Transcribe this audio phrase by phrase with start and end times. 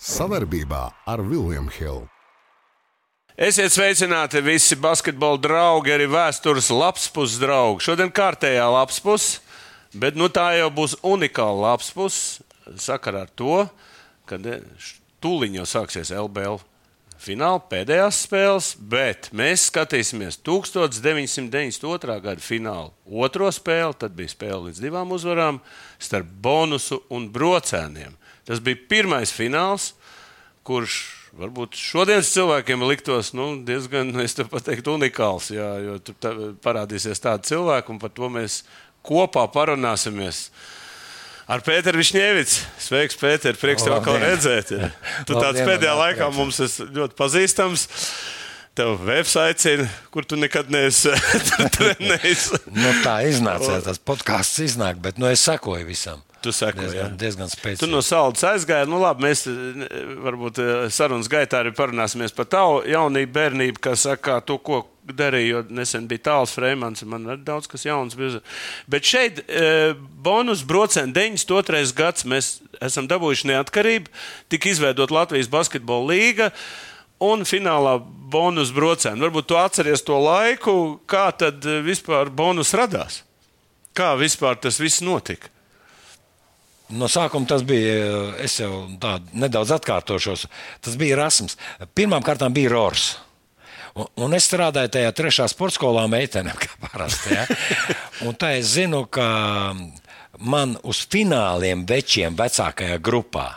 [0.00, 2.06] Savarbībā ar Vilniņu Hildu.
[3.36, 7.84] Esiet sveicināti visi basketbola draugi, arī vēstures lapspus draugi.
[7.84, 9.26] Šodien kārtējā lapspus,
[9.92, 12.40] bet nu, tā jau būs unikāla lapspus
[12.80, 13.66] sakarā ar to,
[14.24, 14.40] ka
[15.20, 16.62] tūlīt jau sāksies LBL
[17.20, 22.16] fināla pēdējās spēles, bet mēs skatīsimies 1992.
[22.24, 23.98] gada fināla otro spēli.
[24.00, 25.60] Tad bija spēle līdz divām uzvarām
[26.00, 28.16] starp bonusu un brocēniem.
[28.50, 29.92] Tas bija pirmais fināls,
[30.66, 30.98] kurš
[31.38, 35.52] varbūt šodienas cilvēkiem liktos nu, diezgan, es te pateiktu, unikāls.
[35.54, 36.32] Jā, jo tur tā,
[36.64, 38.64] parādīsies tādi cilvēki, un par to mēs
[39.06, 40.48] kopā parunāsimies.
[41.50, 42.58] Ar Pēteru Višņēvicu.
[42.82, 44.74] Sveiks, Pēter, prieks tev atkal redzēt.
[44.74, 44.90] Ja.
[45.26, 47.86] Tu tāds pēdējā laikā mums esi ļoti pazīstams.
[48.78, 51.10] Tev websites, kur tu nekad neesi
[51.76, 52.44] trenējis.
[52.70, 56.22] nu, tā iznāca, tas podkāsts iznāk, bet nu, es sekoju visam.
[56.40, 57.18] Tu seko, diezgan, jā.
[57.20, 57.82] diezgan spēcīgi.
[57.82, 58.88] Tu no saules aizgāji.
[58.88, 59.82] Nu, labi, mēs eh,
[60.24, 65.50] varbūt eh, sarunas gaitā arī parunāsimies par tavu jaunību, bērnību, kas saka, to, ko darīju.
[65.50, 68.16] Jo nesen bija tāls Freemans, man ir daudz kas jauns.
[68.18, 68.40] Bija.
[68.90, 71.94] Bet šeit e, bonus brocēna 92.
[71.96, 72.26] gads.
[72.28, 74.12] Mēs esam dabūjuši neatkarību,
[74.52, 76.50] tika izveidota Latvijas basketbola līga.
[77.20, 77.98] Un finālā
[78.32, 79.20] bonus brocēna.
[79.26, 80.74] Varbūt tu atceries to laiku,
[81.10, 83.20] kā tad vispār bonus radās?
[83.96, 85.50] Kā vispār tas viss notika?
[86.90, 90.46] No sākuma tas bija, es jau tādu nedaudz atkārtošos,
[90.82, 91.56] tas bija Rasms.
[91.94, 93.12] Pirmkārt bija Rors.
[93.94, 97.34] Un, un es strādāju tajā trešā sporta skolā meitenēm, kā parasti.
[97.34, 97.46] Ja?
[98.26, 99.26] Un tā es zinu, ka
[100.38, 103.48] man uz fināliem večiem vecākajā grupā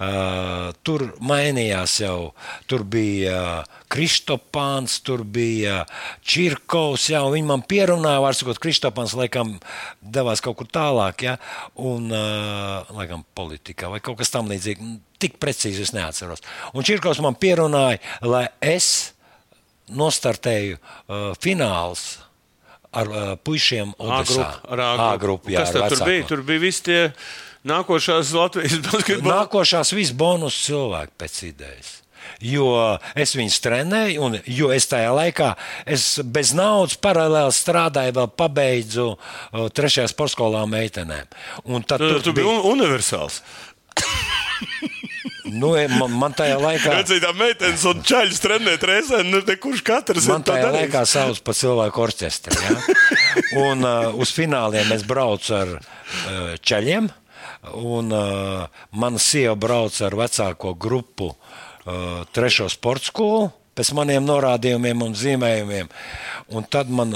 [0.00, 2.30] Uh, tur mainījās jau.
[2.70, 5.82] Tur bija uh, Kristopāns, tur bija
[6.24, 7.10] Čirkovs.
[7.12, 9.58] Jā, viņi man pierunāja, var sakot, Kristopāns laikam
[10.00, 11.36] devās kaut kur tālāk, ja,
[11.76, 14.96] un uh, laikam politikā vai kaut kas tam līdzīgs.
[15.20, 16.40] Tik precīzi es neatceros.
[16.72, 19.12] Un Čirkovs man pierunāja, lai es
[19.92, 22.06] nostartēju uh, fināls
[22.96, 24.48] ar uh, puišiem Odesā.
[24.64, 25.52] A grupu.
[25.52, 26.26] Kas tad tur bija?
[26.30, 27.00] Tur bija visi tie
[27.66, 29.42] nākošās Latvijas basketbola.
[29.42, 31.96] Nākošās viss bonus cilvēki pēc idejas.
[32.44, 35.50] Jo es viņus trenēju, un jo es tajā laikā
[35.88, 41.28] es bez naudas paralēli strādāju, vēl pabeidzu uh, trešajā sporta skolā meitenēm.
[41.68, 43.40] Un tad tu, tu bija un, universāls.
[45.50, 46.94] Nu, man, man tajā laikā.
[47.00, 51.56] Redzēju, tā meitenes un čaļus trenēt reizē, nu, kurš katrs man tajā laikā sauc par
[51.58, 52.60] cilvēku orķestri.
[52.66, 52.76] Ja?
[53.66, 57.10] Un uh, uz fināliem es braucu ar uh, čaļiem.
[57.60, 58.64] Un, uh,
[58.96, 65.90] mana sieva brauca ar vecāko grupu, uh, trešo sporta skolu, pēc maniem norādījumiem un zīmējumiem.
[66.56, 67.12] Un tad man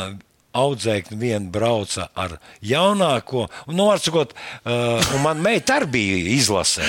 [0.54, 6.86] audzēkņi viena brauca ar jaunāko, un, nu, sakot, uh, un man meita arī bija izlasē.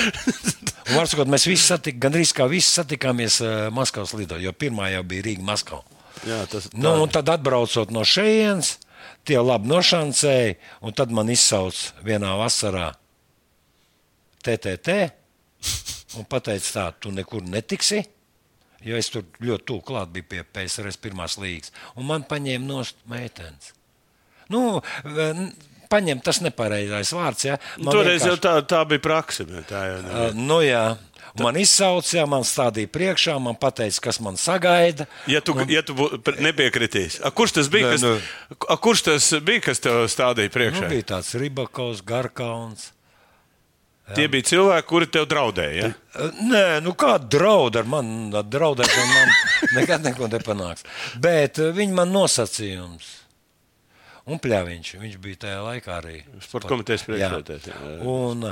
[0.85, 5.01] Un, sakot, mēs visi satikāmies, gandrīz kā visi satikāmies uh, Maskavas lido, jo pirmā jau
[5.07, 5.81] bija Rīga Maskava.
[6.27, 6.77] Jā, tas, tā...
[6.77, 8.75] nu, un tad atbraucot no šejienes,
[9.25, 12.91] tie labi nošancēja, un tad man izsauc vienā vasarā
[14.45, 14.97] TTT
[16.19, 18.03] un pateica, tā, tu nekur netiksi.
[18.85, 21.73] Jo es tur ļoti tuvu klāt biju pie PSRS pirmās līgas.
[21.97, 23.73] Un man paņēma nost meitenes.
[24.53, 24.77] Nu,
[25.89, 27.47] paņemt tas nepareizais vārds.
[27.47, 27.57] Ja.
[27.79, 28.29] Man Toreiz vienkārši...
[28.29, 29.47] jau tā, tā bija praksa.
[29.69, 30.85] Tā jau uh, nu, jā.
[31.41, 35.07] Man izsauca, man stādīja priekšā, man teica, kas man sagaida.
[35.27, 35.67] Ja tu, un...
[35.67, 35.95] ja tu
[36.39, 37.91] nepiekritīs, a, kurš tas bija?
[37.91, 38.13] Kas, nu,
[38.69, 40.85] a, kurš tas bija, kas tev stādīja priekšā?
[40.85, 42.93] Nu, bija tāds Ribakovs, Garkauns.
[44.13, 45.87] Tie bija cilvēki, kuri tev draudēja.
[45.89, 46.25] Ja?
[46.45, 48.29] Nē, nu kāda drauda ar mani?
[48.29, 49.31] Draudēšana man
[49.79, 50.85] nekad neko nepanāks.
[51.21, 53.07] Bet viņi man nosacījums.
[54.29, 56.19] Un pļāviņš, viņš bija tajā laikā arī.
[56.41, 58.05] Sporta komitejas priekšsēdētājs.
[58.09, 58.45] Un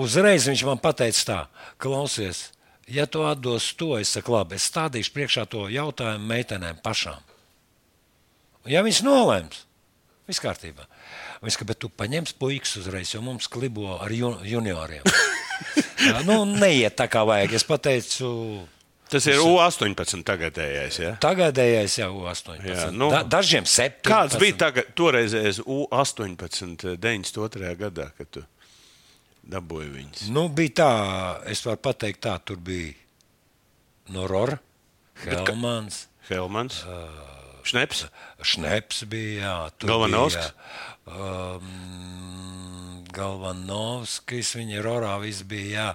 [0.00, 1.38] uzreiz viņš man pateica tā,
[1.80, 2.46] klausies,
[2.88, 7.20] ja tu atdos to, es saku, labi, es stādīšu priekšā to jautājumu meitenēm pašām.
[8.68, 9.64] Ja viņas nolēms,
[10.28, 10.86] viss kārtībā.
[11.42, 15.06] Viņš teica, bet tu paņemsi puikas uzreiz, jo mums klibo ar junioriem.
[16.08, 17.56] Jā, nu, neiet tā kā vajag.
[17.58, 18.28] Es pateicu.
[19.12, 20.98] Tas ir U18 tagadējais.
[21.02, 21.10] Ja?
[21.20, 22.62] Tagadējais jau U18.
[22.64, 24.06] Jā, nu, da, dažiem 17.
[24.08, 27.74] Kāds bija tagad, toreizējais U18 92.
[27.82, 28.44] gadā, kad tu
[29.52, 30.24] dabūji viņus?
[30.32, 30.90] Nu, bija tā,
[31.52, 32.94] es varu pateikt tā, tur bija
[34.16, 34.56] Norora,
[35.26, 36.06] Helmans.
[36.30, 36.80] Helmans.
[36.88, 38.06] Uh, Šneps.
[38.42, 39.70] Šneps bija.
[39.82, 40.52] Galvanovskis.
[41.06, 45.72] Um, Galvanovskis, viņa ir orā, viss bija.
[45.72, 45.88] Jā.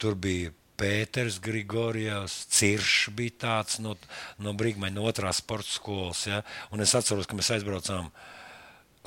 [0.00, 3.96] Tur bija Pēters Grigorjevs, Ciršs bija tāds no,
[4.38, 6.22] no Brīsmeņa, no otrās sporta skolas.
[6.28, 6.44] Ja?
[6.74, 8.12] Un es atceros, ka mēs aizbraucām,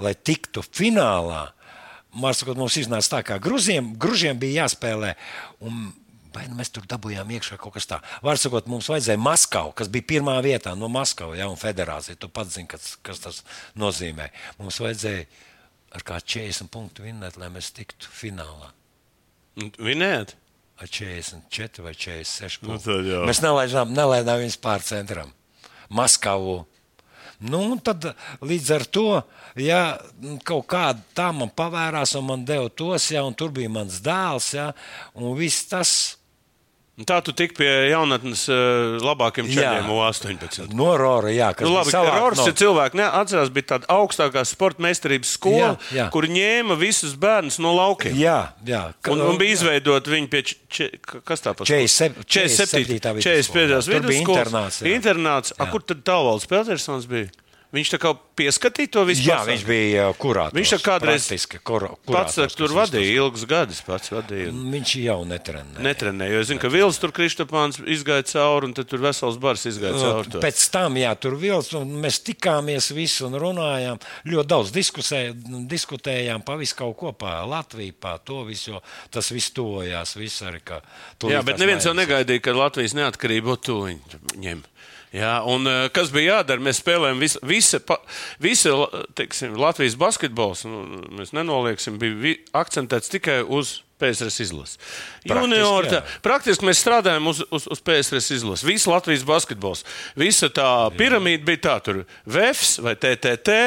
[0.02, 1.46] lai tiktu finālā.
[2.12, 5.14] Mākslinieks mums iznāca tā, ka gružiem bija jāspēlē.
[5.64, 5.94] Un,
[6.32, 8.08] Vai nu mēs tur dabūjām iekšā kaut kas tāds?
[8.24, 12.16] Vārdsakot, mums vajadzēja Maskavu, kas bija pirmā vietā no Maskavas, ja, un federācija.
[12.16, 13.42] Tu pats zini, kas, kas tas
[13.76, 14.30] nozīmē.
[14.62, 15.26] Mums vajadzēja
[15.98, 18.72] ar kā 40 punktu vinnēt, lai mēs tiktu finālā.
[19.78, 20.38] Vinēt?
[20.82, 22.88] Ar 44 vai 46 Nu, punktu.
[22.88, 23.20] tad jā.
[23.28, 25.34] mēs nelaidām, nelaidām viņus pār centram.
[25.92, 26.62] Maskavu.
[27.42, 28.06] Nu, tad
[28.46, 29.04] līdz ar to,
[29.60, 29.82] ja
[30.46, 34.52] kaut kāda tā man pavērās, un man deva tos, ja, un tur bija mans dēls,
[34.58, 34.68] ja,
[35.18, 35.94] un viss tas
[37.08, 40.74] Tā tu tik pie jaunatnes uh, labākiem čaļiem U18.
[40.78, 44.44] no Rora, jā, kas Nu, labi, savākt Rors no- ir cilvēks, neatcerās, bija tāda augstākā
[44.46, 46.06] sporta meistarības skola, Jā, jā.
[46.14, 48.14] kur ņēma visus bērnus no laukiem.
[48.20, 48.84] Jā, jā.
[49.02, 50.90] Ka- Un, un bija izveidota viņa pie, č, č,
[51.26, 52.22] kas tā pa 47.
[52.28, 53.00] 47.
[53.02, 53.24] 47.
[53.24, 53.88] 45.
[53.88, 54.46] Tur bija vidusskolas.
[54.52, 54.94] internāts, jā.
[55.00, 55.54] Internāts.
[55.58, 57.32] A, kur tad Tālvalds Petersons bija?
[57.72, 59.24] Viņš tā kā pieskatīja to visu.
[59.24, 59.54] Jā, pasauli.
[59.54, 60.58] viņš bija kurātors.
[60.58, 61.28] Viņš tā kādreiz
[61.64, 63.80] kur, Pats kurātors, tur vadīja ilgus gadus.
[63.88, 64.50] Pats vadīja.
[64.52, 65.86] Viņš jau netrenēja.
[65.86, 69.64] Netrenēja, jo es zinu, ka Vils tur Kristopāns izgāja cauri, un tad tur vesels bars
[69.72, 70.34] izgāja cauri.
[70.34, 70.42] to.
[70.44, 74.04] Pēc tam, jā, tur vils, un mēs tikāmies visi un runājām.
[74.28, 75.22] Ļoti daudz diskusē,
[75.72, 78.84] diskutējām pa visu kaut ko par Latviju, par to visu, jo
[79.16, 80.18] tas viss tuvojās.
[80.20, 80.82] Viss arī, ka
[81.24, 83.80] Jā, bet neviens jau negaidīja, ka Latvijas neatkarību to
[84.36, 84.68] ņem.
[85.12, 86.64] Jā, un eh, kas bija jādara?
[86.64, 88.00] Mēs spēlējām visu, visa, pa-
[88.40, 88.72] visa
[89.20, 90.64] teiksim, Latvijas basketbols.
[90.70, 90.86] Nu,
[91.20, 94.80] mēs nenolieksim, bija vi, akcentēts tikai uz PSRS izlasi.
[95.30, 98.66] Junior, tā, praktiski mēs strādājam uz, uz, uz PSRS izlasi.
[98.66, 99.84] Visa Latvijas basketbols.
[100.18, 103.60] Visa tā piramīda bija tā, tur VFS vai TTT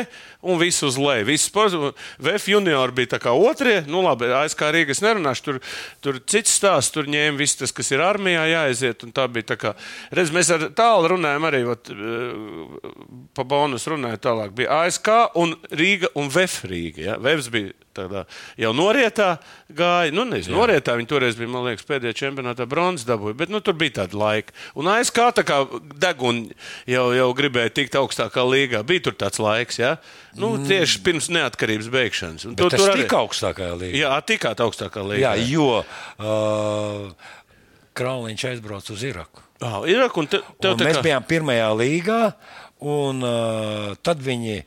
[0.44, 1.26] un viss uz leju.
[1.28, 3.80] Viss VF junior bija tā kā otrie.
[3.90, 5.44] Nu, labi, ASK Rīgas nerunāšu.
[5.44, 5.60] Tur,
[6.04, 9.06] tur cits stāsts, tur ņēma viss tas, kas ir armijā jāaiziet.
[9.06, 9.74] un Tā bija tā kā,
[10.14, 14.54] redz, mēs ar tālu runājam arī, vat, eh, pa bonus runājam tālāk.
[14.54, 15.10] Bija ASK
[15.40, 17.08] un Rīga un VF Rīga.
[17.08, 17.16] Ja?
[17.20, 18.24] VFs bija tādā
[18.60, 19.36] jau norietā
[19.70, 20.12] gāja.
[20.14, 23.76] Nu, nezinu, norietā viņi toreiz bija, man liekas, pēdējā čempionātā bronzas dabūja, bet nu, tur
[23.78, 24.54] bija tāda laika.
[24.78, 25.60] Un ASK tā kā
[26.02, 26.54] deguna
[26.90, 28.82] jau, jau gribēja tikt augstākā līgā.
[28.86, 29.96] Bija tur tāds laiks, ja?
[30.40, 32.48] Nu, tieši pirms neatkarības beigšanas.
[32.54, 34.02] Bet tas arī- tika augstākajā līnijā.
[34.02, 35.34] Jā, tikāt augstākā līnijā.
[35.36, 37.32] Jā, jo uh,
[37.94, 39.42] Krauliņš aizbrauca uz Iraku.
[39.64, 42.20] Oh, ir, un te, tev Un tā mēs kā, bijām pirmajā līgā,
[42.84, 44.64] un uh, tad viņi.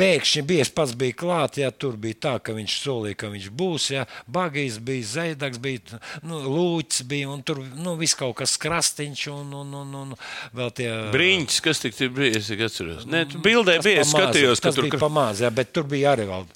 [0.00, 3.48] Pēkšņi bija, es pats biju klāts, ja tur bija tā, ka viņš solīja, ka viņš
[3.56, 3.88] būs.
[3.92, 9.26] Ja, Bagijs bija, Zēdaks bija, nu, Lūcis bija, un tur nu, viss kaut kas krastiņš,
[9.34, 10.16] un, un, un, un
[10.56, 13.06] vēl tie Brīņķis, kas tik tur bija, es atceros.
[13.10, 16.28] Nē, tu bildē bija, es skatījos, ka tur bija pamāts, jā, bet tur bija arī
[16.30, 16.48] vēl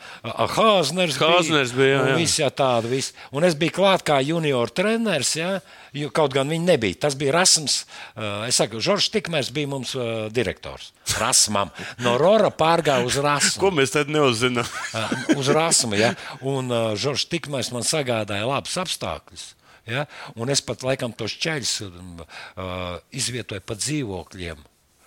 [0.57, 1.21] Hāzners.
[1.21, 2.19] Hāzners bija, jā, un jā.
[2.23, 3.13] Viss, jā, tāda, viss.
[3.35, 5.59] Un es biju klāt kā junior treneris, jā,
[5.95, 6.99] jo kaut gan viņi nebija.
[7.07, 10.91] Tas bija Rasms, uh, es saku, Žoržs Tikmērs bija mums uh, direktors.
[11.21, 11.73] Rasmam.
[12.03, 13.63] No Rora pārgāja uz Rasmu.
[13.63, 14.67] Ko mēs tad neuzzinām?
[14.67, 15.99] Uh, uz rasmu.
[16.01, 16.15] Ja?
[16.43, 19.49] Un Žoržs Tikmēs man sagādāja labus apstākļus.
[19.89, 20.07] Ja?
[20.41, 24.63] Un es pat laikam tos ceļus uh, izvietoju pa dzīvokļiem,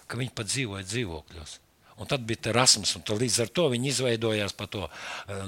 [0.07, 1.57] ka viņi pat dzīvoja dzīvokļos.
[1.97, 4.91] Un tad bija tā rasms, un līdz ar to viņi izveidojās par to uh,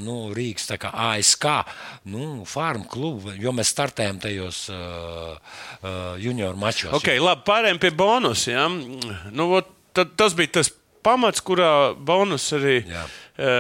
[0.02, 1.46] nu, Rīgas ASK
[2.10, 6.96] nu, farmu klubu, jo mēs startējām tajos uh, uh, junior mačos.
[6.98, 8.56] Okay, labi, pārējiem pie bonusa.
[8.56, 8.66] Ja?
[8.70, 10.74] Nu, vot, tad, tas bija tas
[11.10, 13.04] pamats, kurā bonus arī Jā.
[13.34, 13.52] e,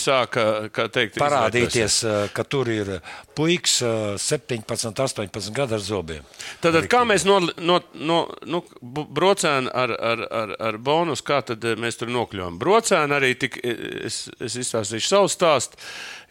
[0.00, 1.18] sāka teikt.
[1.20, 2.92] Parādīties, uh, ka tur ir
[3.36, 6.24] puikas uh, 17, 18 gadu ar zobiem.
[6.64, 11.64] Tad, kā mēs no, no, no nu, brocēnu ar, ar, ar, ar bonus, kā tad
[11.64, 12.56] eh, mēs tur nokļuvām?
[12.62, 15.80] Brocēnu arī tik, es, es izstāstīšu savu stāstu.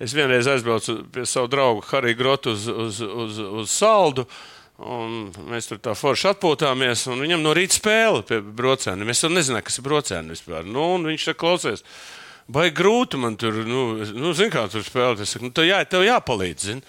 [0.02, 4.26] Es vienreiz aizbraucu pie savu draugu Hariju Grotu uz, uz, uz, uz saldu.
[4.84, 9.06] Un mēs tur tā forši atpūtāmies, un viņam no rīta spēle pie brocēna.
[9.08, 10.66] Mēs jau nezinājām, kas ir brocēna vispār.
[10.68, 11.86] Nu, viņš tā klausies.
[12.52, 15.22] Vai grūti man tur, nu, es- nu zini, kā tur spēlēt.
[15.24, 16.60] Es saku, nu, tev, jā, tev jāpalīdz.
[16.60, 16.84] Zini.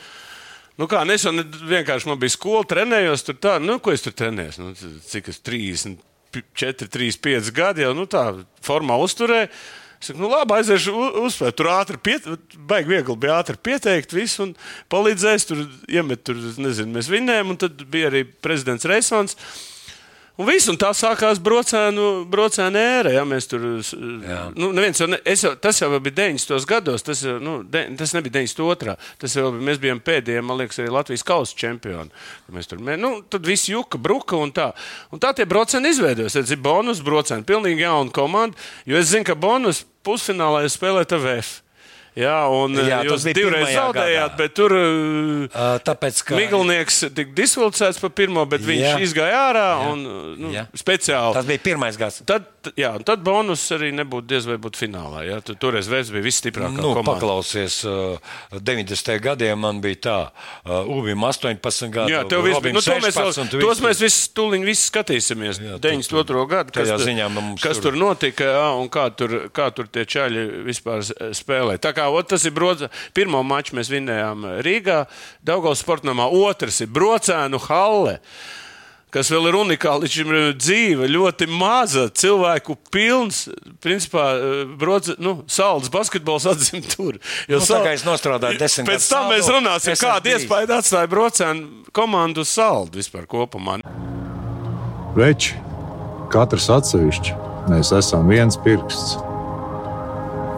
[0.77, 4.59] Nu, kā nesen vienkārši man bija skola, trenējos tur tā, nu, ko es tur trenējos.
[4.59, 4.75] Nu,
[5.07, 8.27] cik es 34, 35 gadi jau nu, tā
[8.67, 9.49] formā uzturēju.
[10.01, 10.93] Es saku, nu, labi, aiziešu
[11.25, 11.57] uzspēlēt.
[11.57, 12.27] Tur ātri, piet,
[12.69, 14.53] baigi viegli bija ātri pieteikt visu un
[14.93, 15.49] palīdzēs.
[15.49, 19.39] Tur iemet, tur, nezinu, mēs vinējām, un tad bija arī prezidents Reisons.
[20.37, 23.13] Un, viss, un tā sākās brocēnu, brocēnu ēra.
[23.15, 23.63] Ja, mēs tur,
[24.21, 24.43] Jā.
[24.53, 26.67] nu, neviens ne, jau, tas jau bija 90.
[26.69, 28.97] gados, tas, jau, nu, de, tas nebija 92.
[29.23, 32.13] Tas jau bija, mēs bijām pēdējie, man liekas, arī Latvijas kausa čempioni.
[32.53, 34.71] Mēs tur, mē- nu, tad viss juka, bruka un tā.
[35.11, 36.37] Un tā tie brocēni izveidojas.
[36.37, 38.61] Tas ir bonus brocēni, pilnīgi jauna komanda.
[38.85, 41.63] Jo es zinu, ka bonus pusfinālā spēlē TVF.
[42.17, 44.37] Jā, un Jā, jā, tas jūs divreiz zaudējāt, gadā.
[44.41, 48.93] bet tur uh, Tāpēc, ka Miglnieks tika disvilcēts par pirmo, bet viņš Jā.
[49.05, 50.05] izgāja ārā un
[50.41, 50.63] nu, Jā.
[50.73, 51.35] speciāli.
[51.37, 52.23] tas bija pirmais gads.
[52.25, 55.27] Tad, jā, un tad bonus arī nebūtu diez vai būt finālā.
[55.29, 55.43] Jā.
[55.45, 57.19] Tur, toreiz veids bija visstiprākā Nu, komanda.
[57.19, 58.17] paklausies, uh,
[58.65, 59.21] 90.
[59.21, 60.17] gadiem man bija tā,
[60.65, 62.15] uh, Ubim 18 gadu.
[62.17, 62.73] Jā, tev viss bija.
[62.79, 65.61] Nu, to mēs, 16, vēl, tos mēs visi tūlīt visi skatīsimies.
[65.61, 66.47] Jā, Jā, 92.
[66.49, 70.07] gadu, kas, ziņā mums kas tur- tur notika jā, un kā tur, kā tur tie
[70.09, 71.05] čaļi vispār
[71.37, 71.77] spēlē.
[71.77, 72.91] Tā kā ot, tas ir brodza.
[73.17, 75.05] Pirmo maču mēs vinējām Rīgā,
[75.47, 76.29] Daugavas sportamā.
[76.31, 78.21] Otrs ir Brocēnu halle.
[79.17, 83.47] Kas vēl ir unikāli, līdz šim ir dzīve, ļoti maza, cilvēku pilns.
[83.81, 87.17] Principā, eh, brodze, nu, salds basketbols atzīm tur.
[87.49, 90.11] Jo Nu, tā kā es nostrādāju desmit Pēc gadus tam mēs saldu, runāsim, es esmu
[90.11, 93.79] kāda iespēja atstāja Brocēnu komandu saldu vispār kopumā.
[95.17, 95.57] Veči,
[96.29, 97.37] katrs atsevišķi,
[97.73, 99.17] mēs esam viens pirksts.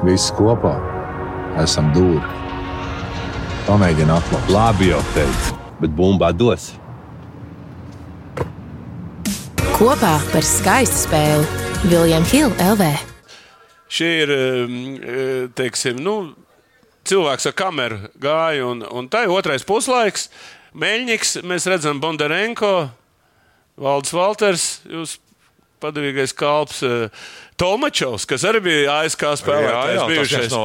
[0.02, 0.97] Visi kopā
[1.62, 2.22] esam dūri.
[3.68, 4.50] Pamēģini atklāt.
[4.52, 6.70] Labi, jau teicu, bet bumbā dos.
[9.78, 12.88] Kopā par skaistu spēli Viljams Hilde LV.
[13.88, 16.16] Šie ir eh, teiksim, nu,
[17.08, 20.28] cilvēks ar kameru gāja, un, un tā ir otrais puslaiks.
[20.78, 22.72] Meļņiks, mēs redzam, Bondarenko,
[23.80, 25.16] Valdis Valters, jūs
[25.80, 26.82] padavīgais kalps.
[26.84, 27.08] eh,
[27.58, 30.60] Tolmačovs, kas arī bija ASK spēlētājs, Jā, jā, no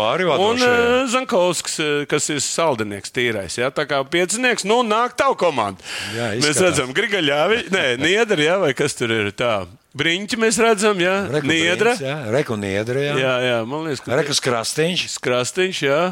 [0.46, 3.56] un uh, Zankovskis, eh, kas ir saldinieks tīrais.
[3.58, 3.72] Ja?
[3.74, 5.82] Tā kā piecinieks, nu nāk tavu komandu.
[6.14, 6.68] Jā, mēs izskatās.
[6.68, 9.64] redzam, Grigaļāvi, nē, Niedri, jā, vai kas tur ir tā.
[9.98, 11.96] Briņķi mēs redzam, jā, Niedra.
[12.02, 13.08] Jā, Reku Niedra.
[13.10, 13.16] Jā.
[13.18, 15.08] Jā, jā, man liekas, ka Reku Krastīņš.
[15.26, 16.04] Krastīņš, jā.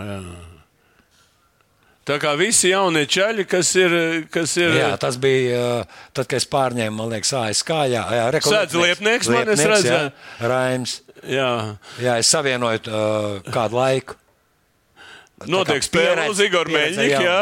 [0.00, 0.18] jā.
[2.08, 3.92] Tā kā visi jaunie čaļi, kas ir.
[4.32, 7.70] Kas ir Jā, tas bija uh, tad, kad es pārņēmu, man liekas, ASK.
[7.92, 10.00] Jā, jā Reku Sēdz Liepnieks, man es jā.
[10.42, 10.96] Raims.
[11.22, 11.52] jā.
[12.02, 14.18] Jā, es savienoju uh, kādu laiku.
[15.50, 17.38] Notiek spēle uz Igor Meļņika, jā.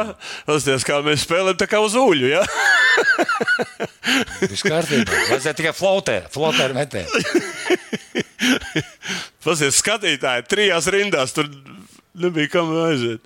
[0.49, 2.31] Pasties, kā mēs spēlējam, tā kā uz uļu.
[4.50, 5.21] Viss kārtībā.
[5.31, 7.05] Vajadzēja tikai flotē, flotē ar metē.
[9.45, 11.49] Pasties, skatītāji, trijās rindās tur
[12.21, 13.25] nebija kam aiziet.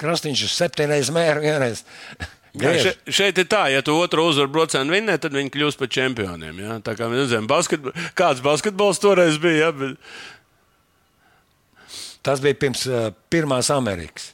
[0.00, 1.84] Krastīņš uz septiņreiz mēru vienreiz.
[2.56, 2.86] Jā, Griež.
[2.86, 6.56] še, šeit ir tā, ja tu otru uzvaru brocēnu vinnē, tad viņi kļūst par čempioniem.
[6.62, 6.78] Jā?
[6.84, 7.84] Tā kā mēs zinām, basket,
[8.16, 9.66] kāds basketbols toreiz bija.
[9.66, 10.00] Jā, bet...
[12.24, 14.32] Tas bija pirms uh, pirmās Amerikas.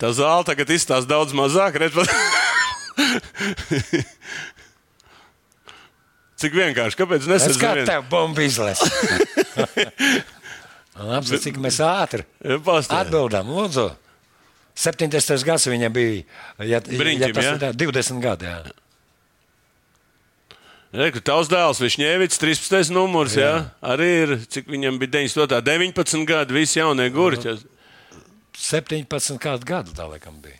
[0.00, 1.76] Tā zāle tagad izstāsta daudz mazāk.
[1.82, 1.94] Redz,
[6.40, 8.80] Cik vienkārši, kāpēc Es kā tev bumbu izlaiž.
[11.00, 12.26] Labi, cik mēs ātri
[12.64, 13.06] Pastāv.
[13.06, 13.48] atbildām.
[13.48, 13.88] Lūdzu.
[14.80, 15.44] 70.
[15.44, 16.22] gads viņam bija.
[16.64, 17.56] Ja, Briņķim, tas jā?
[17.56, 18.48] ir tā, 20 gadi.
[18.48, 18.60] Jā.
[21.00, 22.90] Reku, tavs dēls, Višņēvits, 13.
[22.94, 23.50] numurs, jā.
[23.50, 23.58] jā.
[23.92, 27.58] Arī ir, cik viņam bija 98, 19 gadi, visi jaunie gurķi.
[28.60, 30.58] 17 kādu gadu tā laikam bija.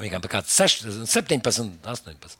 [0.00, 2.38] Viņam bija kāds 6, 17, 18.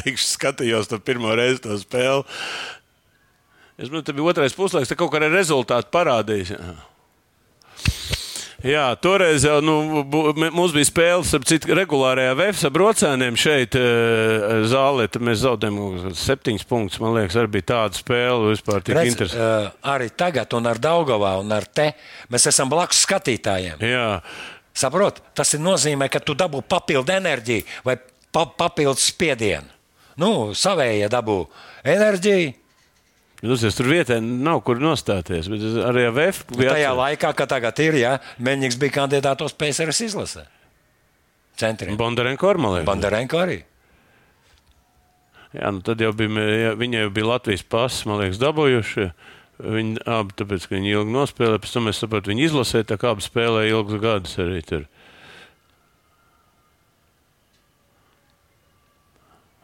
[0.00, 2.24] Teikšu, skatījos to pirmo reizi to spēli.
[3.74, 6.54] Es domāju, tas bija otrais puslaiks, tā kaut kādā rezultātā parādījās.
[8.64, 8.84] Jā.
[8.96, 9.74] Toreiz jau nu,
[10.54, 15.04] mums bija spēle ar citu regulārajā VFS brocēniem šeit, e, zālē.
[15.12, 17.02] Tad mēs zaudējām kādus septiņus punktus.
[17.02, 19.44] Man liekas, arī bija tāda spēle vispār tik Redz, interesanta.
[19.44, 21.90] uh, arī tagad, un ar Daugavā, un ar te
[22.32, 23.84] mēs esam blakus skatītājiem.
[23.84, 24.08] Jā,
[24.74, 25.20] Saprot?
[25.38, 27.94] Tas ir nozīmē, ka tu dabū papildu enerģiju vai
[28.34, 29.70] pa, papildu spiedienu.
[30.20, 31.38] Nu, savējie dabū
[31.90, 32.52] enerģiju.
[33.44, 37.32] Nu, es tur vietā nav kur nostāties, arī ar VF Nu, biju tajā atcer- laikā,
[37.36, 40.46] kad tagad ir, ja Meņģis bija kandidātos PSRS izlasē.
[41.60, 41.98] Centriem.
[42.00, 42.86] Bondarenko ar Malēju.
[42.88, 43.58] Bandarenko arī.
[45.54, 49.04] Jā, nu tad jau bija, jā, viņi jau bija Latvijas pasis, man liekas, dabūjuši.
[49.62, 53.12] Viņi abi, tāpēc, ka viņi ilgi nospēlēja, pēc tam es saprotu, viņi izlasīja, tā kā
[53.14, 54.88] abi spēlēja ilgus gadus arī tur.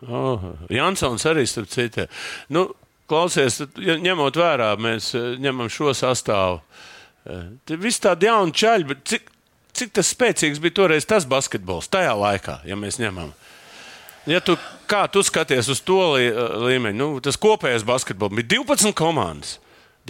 [0.09, 2.07] Oh, Jansons arī starp citu.
[2.49, 2.71] Nu,
[3.11, 6.61] klausies, ja ņemot vērā, mēs eh, ņemam šo sastāvu.
[7.26, 9.28] Eh, Tur viss tādi jauni čaļi, bet cik,
[9.76, 13.35] cik tas spēcīgs bija toreiz tas basketbols tajā laikā, ja mēs ņemam.
[14.28, 14.57] Ja tu,
[14.88, 16.28] kā tu skaties uz to lī,
[16.69, 19.59] līmeņu, nu, tas kopējais basketbols bija 12 komandas.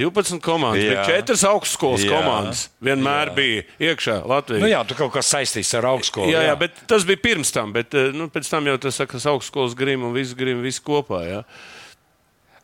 [0.01, 1.05] 12 komandas, Jā.
[1.07, 2.13] bija 4 augstskolas Jā.
[2.15, 2.67] komandas.
[2.85, 3.35] Vienmēr jā.
[3.37, 4.63] bija iekšā Latvijā.
[4.65, 6.33] Nu, jā, tu kaut kas saistīts ar augstskolu.
[6.33, 9.29] jā, jā, bet tas bija pirms tam, bet eh, nu, pēc tam jau tas sakas
[9.31, 11.23] augstskolas grīma un viss grīma, viss kopā.
[11.29, 11.45] Jā.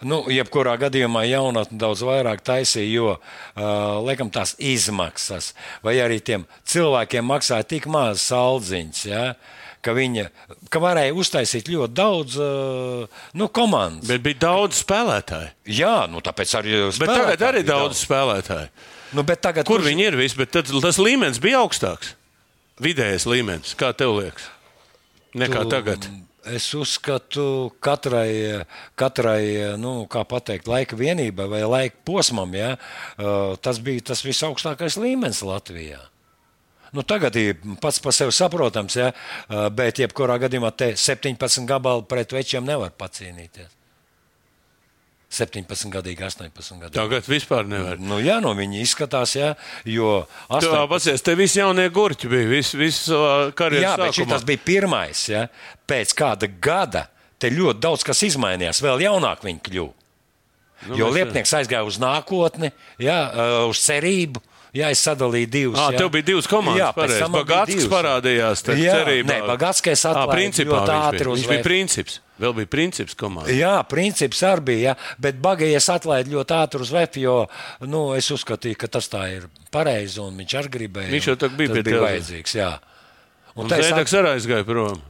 [0.05, 3.63] Nu, jebkurā gadījumā jaunatne daudz vairāk taisīja, jo uh,
[4.05, 9.23] laikam, tās izmaksas vai arī tiem cilvēkiem maksāja tik maz saldziņas, ja,
[9.87, 10.27] ka viņa
[10.73, 14.09] ka varēja uztaisīt ļoti daudz uh, nu, komandas.
[14.11, 15.53] Bet bija daudz spēlētāju.
[15.79, 16.77] Jā, nu tāpēc arī.
[16.99, 18.71] Bet tagad arī daudz spēlētāju.
[19.17, 20.47] Nu, tagad, Kur viņi ir visi?
[20.51, 22.17] Tad, tas līmenis bija augstāks.
[22.83, 24.51] Vidējais līmenis, kā tev liekas?
[25.37, 26.09] Nekā Tu- tagad.
[26.47, 28.63] Es uzskatu, katrai,
[28.95, 32.77] katrai nu, kā pateikt, laika vienībai vai laika posmam, ja,
[33.19, 35.99] uh, tas bija tas visaugstākais līmenis Latvijā.
[36.97, 42.07] Nu, tagad ir pats par sevi saprotams, ja, uh, bet jebkurā gadījumā te 17 gabalu
[42.09, 43.73] pret večiem nevar pacīnīties.
[45.37, 46.95] 17 gadīgi, 18 gadīgi.
[46.95, 47.99] Tagad vispār nevar.
[48.01, 49.51] Nu, jā, no viņi izskatās, ja,
[49.85, 54.17] jo Tu 18 pacies, te visi jaunie gurķi bija, visi vis savā karjeras Jā, bet
[54.17, 55.27] šis bija pirmais.
[55.29, 55.45] Ja?
[55.91, 57.09] Pēc kāda gada
[57.43, 58.81] te ļoti daudz kas izmainījās.
[58.85, 59.93] Vēl jaunāk viņi kļuva.
[60.87, 62.71] Nu, jo mēs- liepnieks aizgāja uz nākotni,
[63.03, 64.41] jā, uh, uz cerību.
[64.77, 65.81] Jā, es sadalīju divus.
[65.81, 66.03] Ah, jā.
[66.03, 66.83] tev bija divas komandas.
[66.83, 67.21] Jā, pēc pareizi.
[67.23, 67.89] tam man bija Bagāts divas.
[67.95, 68.63] parādījās.
[68.77, 69.29] Jā, cerībā.
[69.31, 72.21] nē, Bagātskais Ah, atlaiž ļoti ātri uz Viņš bija princips.
[72.37, 73.57] Vēl bija princips komandai.
[73.57, 77.37] Jā, princips arī bija, jā, bet bagājies atlaid ļoti ātri uz vefu, jo
[77.89, 81.13] nu, es uzskatīju, ka tas tā ir pareizi un viņš arī gribēja.
[81.15, 82.05] Viņš jau un tā bija bija tevis.
[82.05, 82.57] vajadzīgs.
[82.61, 82.73] Jā.
[83.57, 85.01] Un es Zēdaks arī aizgāja prom.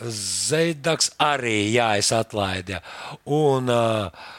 [0.00, 2.80] Zeidaks arī, jā, es atlaidu.
[3.28, 4.30] Un, uh,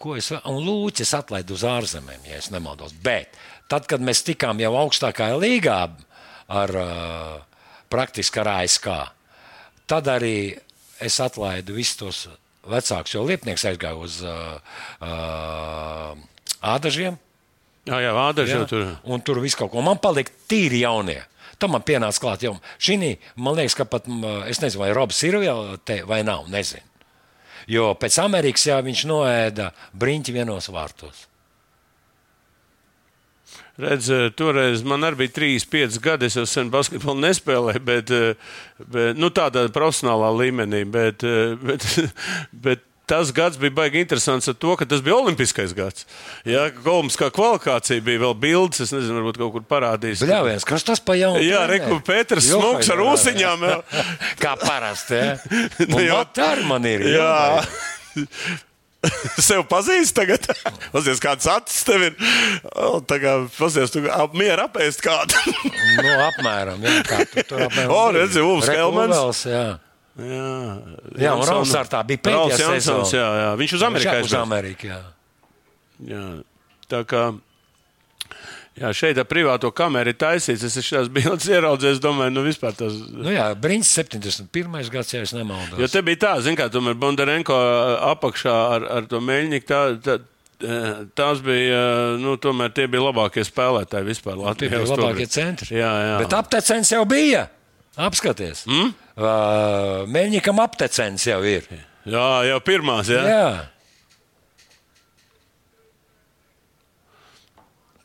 [0.00, 2.94] ko es vēl, un Lūķis atlaidu uz ārzemēm, ja es nemaldos.
[3.02, 3.36] Bet
[3.70, 5.78] tad, kad mēs tikām jau augstākajā līgā
[6.52, 7.36] ar uh,
[7.92, 8.88] praktiski ar ASK,
[9.90, 10.36] tad arī
[11.02, 12.24] es atlaidu visus tos
[12.66, 14.58] vecākus, jo Liepnieks aizgāja uz uh,
[15.04, 16.12] uh,
[16.74, 17.18] ādažiem.
[17.86, 18.88] Jā, jā, jau Jā, tur.
[19.06, 19.82] un tur viss kaut ko.
[19.84, 21.20] Man palika tīri jaunie.
[21.62, 22.56] Tam man pienāca klāt jau.
[22.82, 22.98] Šī,
[23.38, 24.08] man liekas, ka pat,
[24.50, 26.82] es nezinu, vai Robs ir jau te vai nav, nezinu.
[27.70, 31.26] Jo pēc Amerikas jā, viņš noēda briņķi vienos vārtos.
[33.76, 36.30] Redz, eh, toreiz man arī bija 3, 5 gadi.
[36.30, 38.34] Es jau sen basketbolu nespēlēju, bet, eh,
[38.80, 40.84] bet nu, tādā profesionālā līmenī.
[40.90, 41.84] Bet, eh, bet,
[42.52, 46.06] bet tas gads bija baigi interesants ar to, ka tas bija olimpiskais gads.
[46.48, 48.82] Jā, Kolumbiskā kvalifikācija bija vēl bildes.
[48.82, 50.24] Es nezinu, varbūt kaut kur parādījis.
[50.26, 51.42] Bļāviens, kas tas pa jaunu?
[51.46, 51.64] Jā?
[51.70, 53.14] Reku Pēters smuks ar jā, jā.
[53.14, 53.66] ūsiņām.
[53.70, 53.80] jā.
[54.42, 55.20] Kā parasti.
[55.22, 55.36] Ja?
[55.86, 56.16] Nu, Un jā.
[56.18, 57.06] vat arī man ir.
[57.14, 57.62] Jā.
[59.46, 60.48] Sev pazīst tagad.
[60.90, 62.16] Pazies, kāds acis tev ir.
[63.06, 65.36] Tā kā pazies, tu ap, mieru apēst kādu.
[66.00, 66.82] Nu, apmēram.
[66.82, 67.92] Jā, kā tu tur apmēram.
[67.94, 69.44] O, redzi, Ulfs Helmans.
[69.46, 69.66] Jā.
[70.16, 70.52] Jā,
[71.20, 73.50] Jā, un Rauls ar tā bija pēdējā Jansons, jā, jā.
[73.60, 74.38] Viņš uz Amerikā Viņš uz.
[74.40, 75.00] Ameriku, jā.
[76.06, 76.24] Jā.
[76.90, 77.22] Tā kā
[78.76, 80.64] jā, šeit ar privāto kameru ir taisīts.
[80.68, 82.96] Es šīs bildes ieraudzīju, es domāju, nu vispār tas.
[83.10, 84.90] Nu, jā, Brīns 71.
[84.92, 85.78] gads, ja es nemaldos.
[85.80, 87.56] Jo te bija tā, zin kā, tomēr Bondarenko
[88.12, 89.68] apakšā ar, ar to meļņiku.
[89.68, 90.18] Tā, tā,
[90.56, 91.80] Tās bija,
[92.16, 94.70] nu, tomēr tie bija labākie spēlētāji vispār Tie Latvijā.
[94.72, 95.68] bija uz to labākie centri.
[95.76, 96.14] Jā, jā.
[96.22, 97.42] Bet aptecens jau bija.
[97.96, 98.66] Apskaties.
[98.68, 98.92] Mm?
[99.16, 101.64] Uh, Mēģinām aptecens jau ir.
[102.04, 103.22] jā, jau pirmās, jā.
[103.24, 103.48] Jā.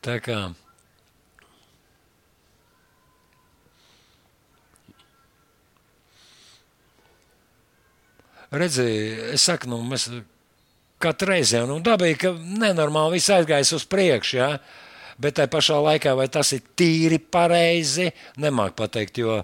[0.02, 0.40] Tā kā.
[8.52, 8.86] Redzi,
[9.32, 10.10] es saku, nu, mēs
[11.02, 14.40] katru reizi jau nu, dabīgi, ka nenormāli viss aizgājis uz priekšu.
[14.42, 14.50] Ja?
[15.22, 18.10] Bet tajā pašā laikā, vai tas ir tīri pareizi,
[18.42, 19.40] nemāku pateikt, jo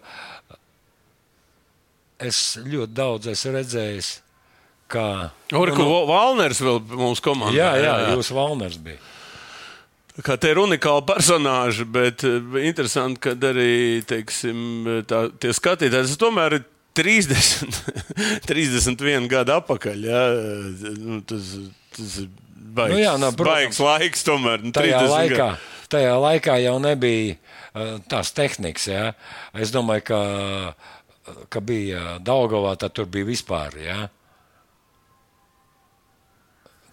[2.23, 4.09] es ļoti daudz esmu redzējis,
[4.91, 5.05] kā.
[5.57, 7.57] Orku nu, Valners vēl mums komandā.
[7.57, 8.97] Jā, jā, jūs Valners bija.
[10.25, 16.17] Kā te ir unikāla personāža, bet eh, interesanti, ka arī teiksim, tā, tie skatītāji, tas
[16.17, 16.63] tomēr ir
[16.97, 17.77] 30,
[18.49, 20.05] 31 gadu atpakaļ.
[20.09, 20.23] Jā,
[20.97, 21.51] nu, tas,
[21.93, 23.51] tas ir baigs, Nu jā, nu, protams.
[23.77, 24.63] baigs laiks, tomēr.
[24.65, 25.85] Nu, Tajā 30 laikā, gadu.
[25.93, 28.87] tajā laikā jau nebija uh, tās tehnikas.
[28.89, 29.05] Ja?
[29.53, 30.19] Es domāju, ka,
[31.53, 33.77] ka bija Daugovā, tad tur bija vispār.
[33.83, 34.07] Ja?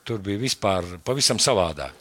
[0.05, 2.01] Tur bija vispār pavisam savādāk.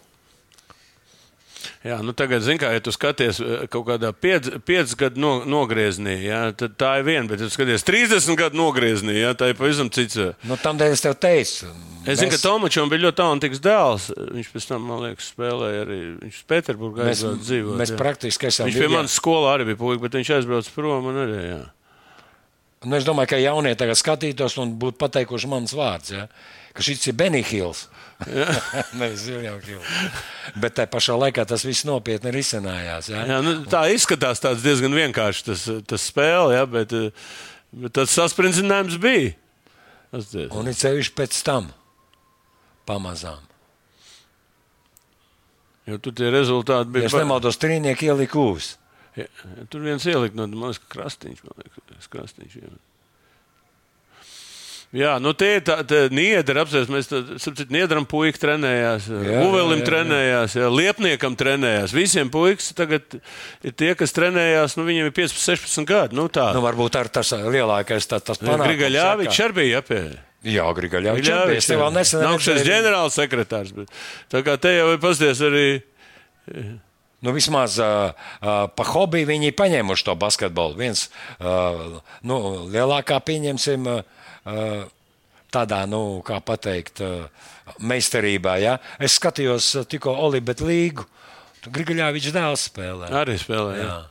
[1.84, 6.40] Jā, nu tagad, kā, ja tu skaties eh, kaut kādā 5 gadu no, nogriezienī, jā,
[6.60, 9.88] tad tā ir viena, bet, ja tu skaties 30 gadu nogriezienī, jā, tā ir pavisam
[9.92, 10.16] cits.
[10.20, 10.34] eh.
[10.48, 11.72] Nu, tam dēļ es tev teicu.
[12.08, 14.10] Es zinu, ka Tomačam bija ļoti talantīgs dēls.
[14.36, 16.00] Viņš pēc tam, man liekas, spēlēja arī.
[16.26, 17.78] Viņš Pēterburgā Mēs, aizbrauca dzīvot.
[17.80, 18.00] mēs jā.
[18.00, 18.68] praktiski esam.
[18.68, 21.40] Viņš pie manas skolā arī bija puika, bet viņš aizbrauca prom un arī.
[21.48, 21.62] Jā.
[22.84, 26.12] Nu, es domāju, ka jaunie tagad skatītos un būtu pateikuši mans vārds.
[26.12, 26.26] Ja?
[26.74, 27.86] Ka šis ir Benihils.
[29.00, 29.94] Nevis Viljams Hils.
[30.60, 33.10] Bet tajā pašā laikā tas viss nopietni risinājās.
[33.12, 33.24] Ja?
[33.30, 36.94] Jā, nu, tā izskatās diezgan vienkārši tas, tas spēle, jā, bet,
[37.84, 39.34] bet tas sasprindzinājums bija.
[40.54, 41.72] Un it sevišķi pēc tam
[42.90, 43.42] pamazām.
[45.90, 47.10] Jo tur tie rezultāti Ja bija.
[47.10, 48.76] es nemaldos, trīnieki ielika ūs.
[49.20, 49.28] Ja,
[49.70, 51.46] tur viens ielikt no manas krastīņš.
[51.46, 52.74] Man liekas, krastīņš jā.
[54.94, 56.92] Jā, nu tie ir tādi niedri, apsēst.
[56.94, 59.08] Mēs tam niedram puiši trenējās,
[59.42, 61.96] Uvelim trenējās, jā, Liepniekam trenējās.
[61.98, 63.18] Visiem puikas tagad
[63.66, 66.20] ir tie, kas trenējās, nu viņiem ir 15, 16 gadi.
[66.20, 66.52] Nu, tā.
[66.54, 68.70] Nu, varbūt ar tas lielākais tā, tas panākums.
[68.70, 70.04] Grigaļāvičs arī bija apie.
[70.46, 71.82] Jā, Grigaļāvičs arī bija.
[71.82, 72.26] Vēl nesen.
[72.30, 73.74] Nākšais ģenerāls sekretārs.
[73.74, 74.00] Bet,
[74.30, 75.68] tā kā te jau ir pasties arī.
[77.24, 80.76] Nu, vismaz uh, uh, pa hobiju viņi paņēmuši to basketbolu.
[80.82, 81.08] Viens
[81.40, 82.40] uh, nu,
[82.74, 84.84] lielākā, pieņemsim, uh,
[85.54, 87.48] tādā, nu, kā pateikt, uh,
[87.80, 88.58] meistarībā.
[88.60, 88.78] Ja?
[89.00, 91.08] Es skatījos uh, tikko Olimpētu līgu.
[91.64, 93.08] Grigaļāvičs dēls spēlē.
[93.24, 93.78] Arī spēlē.
[93.80, 93.88] Jā.
[93.88, 94.02] Jā.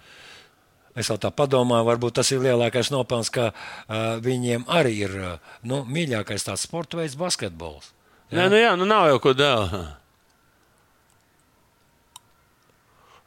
[0.97, 5.57] Es vēl tā padomāju, varbūt tas ir lielākais nopelns, ka uh, viņiem arī ir uh,
[5.69, 7.93] nu, mīļākais tāds sporta veids, basketbols.
[8.33, 10.02] Jā, jā nu, jā, nu nav jau ko dēlēt.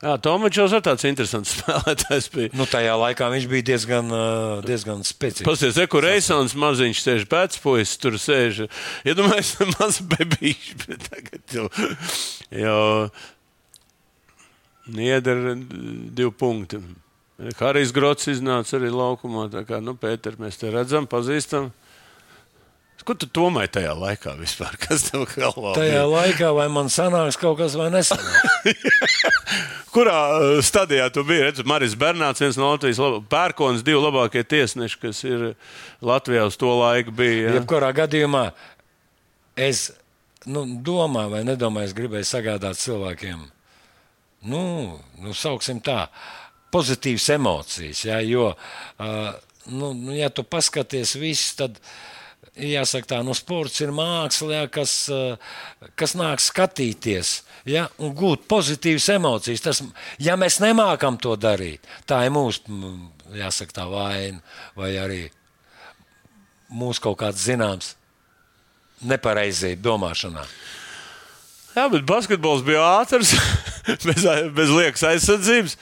[0.03, 2.27] Jā, Tomačs ir tāds interesants spēlētājs.
[2.33, 2.51] Bija.
[2.57, 4.11] Nu, tajā laikā viņš bija diezgan,
[4.67, 5.47] diezgan spēcīgs.
[5.47, 8.65] Pastāstiet, kur Reisons maziņš sēž pēcpuisis, tur sēž.
[9.07, 11.69] Iedomājieties, ja maz bebīši, bet tagad jau,
[12.51, 12.83] jau
[14.99, 16.83] niedara divi punkti.
[17.59, 19.47] Harijs Grots iznāca arī laukumā.
[19.51, 21.71] Tā kā, nu, Pēter, mēs te redzam, pazīstam.
[23.05, 24.77] Ko tu domāji tajā laikā vispār?
[24.81, 25.75] Kas tev galvā?
[25.77, 26.05] Tajā bija?
[26.09, 28.71] laikā vai man sanāks kaut kas vai nesanāks?
[29.95, 31.43] Kurā uh, stadijā tu biji?
[31.45, 32.99] Redz, Maris Bernāts, viens no Latvijas
[33.31, 35.45] pērkons, divi labākie tiesneši, kas ir
[36.03, 37.51] Latvijā uz to laiku bija.
[37.51, 37.59] Ja?
[37.59, 38.49] Jebkurā gadījumā
[39.55, 39.87] es
[40.49, 43.45] nu, domāju vai nedomāju, es gribēju sagādāt cilvēkiem,
[44.51, 44.63] nu,
[45.21, 46.07] nu sauksim tā,
[46.73, 49.29] pozitīvas emocijas, ja, jo, uh,
[49.71, 51.79] nu, nu, ja tu paskaties visu, tad
[52.55, 55.35] jāsaka, tā, nu, sports ir māksla, ja, kas, eh,
[55.99, 57.37] kas nāk skatīties
[57.69, 59.63] ja, un gūt pozitīvas emocijas.
[59.65, 59.81] Tas,
[60.21, 62.79] ja mēs nemākam to darīt, tā ir mūsu
[63.35, 64.41] jāsaka, tā vaina
[64.77, 65.21] vai arī
[66.71, 67.93] mūsu kaut kāds zināms
[69.05, 70.45] nepareizība domāšanā.
[71.75, 73.35] Jā, bet basketbols bija ātrs,
[74.07, 75.75] bez, bez liekas aizsardzības.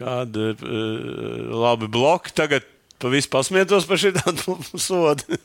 [0.00, 2.32] Kāda ir uh, labi bloki.
[2.34, 2.64] Tagad
[3.02, 5.38] Pavisam pasmietos par šādu sodu.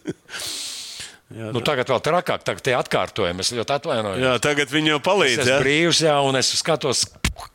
[1.28, 3.44] Jā, nu, tagad vēl trakāk, tagad tie atkārtojumi.
[3.44, 4.22] Es ļoti atvainojos.
[4.24, 5.42] Jā, tagad viņi jau palīdz.
[5.42, 7.04] Es esmu brīvs, jā, un es skatos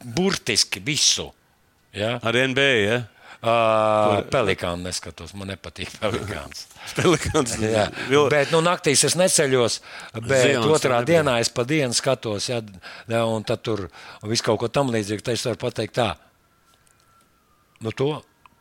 [0.03, 1.31] burtiski visu.
[1.97, 2.19] Jā.
[2.21, 2.75] Ar NBA.
[2.83, 2.99] Ja?
[3.43, 6.69] Uh, Pelikānu neskatos, man nepatīk pelikāns.
[6.99, 7.89] pelikāns jā,
[8.31, 9.81] bet nu, naktīs es neceļos,
[10.21, 12.61] bet Zions, otrā dienā es pa dienu skatos, jā,
[13.11, 13.89] jā, un tad tur
[14.31, 15.25] viss kaut ko tam līdzīgu.
[15.27, 16.07] Tad es varu pateikt tā,
[17.83, 18.13] nu to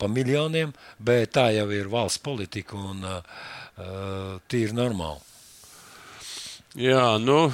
[0.01, 3.19] pa miljoniem, bet tā jau ir valsts politika un uh,
[3.77, 5.21] uh tīri normāli.
[6.81, 7.49] Jā, nu,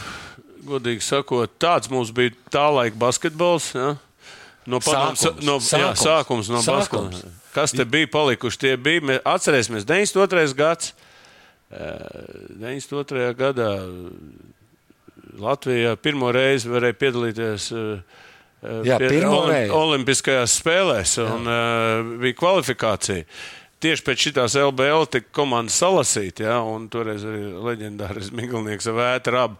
[0.67, 3.71] godīgi sakot, tāds mums bija tā laika basketbols.
[3.75, 3.95] Ja?
[4.67, 7.21] No padomus, sākums, no, sākums, jā, sākums no sākums.
[7.55, 8.59] Kas te bija palikuši?
[8.61, 10.53] Tie bija, mēs atcerēsimies, 92.
[10.57, 10.91] gads.
[11.71, 13.21] 92.
[13.23, 13.71] Eh, gadā
[15.37, 18.21] Latvijā pirmo reizi varēja piedalīties uh,
[18.87, 21.61] Jā, pirmā Olimpiskajās spēlēs, un jā.
[22.01, 23.27] uh, bija kvalifikācija.
[23.83, 29.59] Tieši pēc šīs LBL tika komanda salasīta, ja, un toreiz arī leģendārais Miglinieks Vētra abi,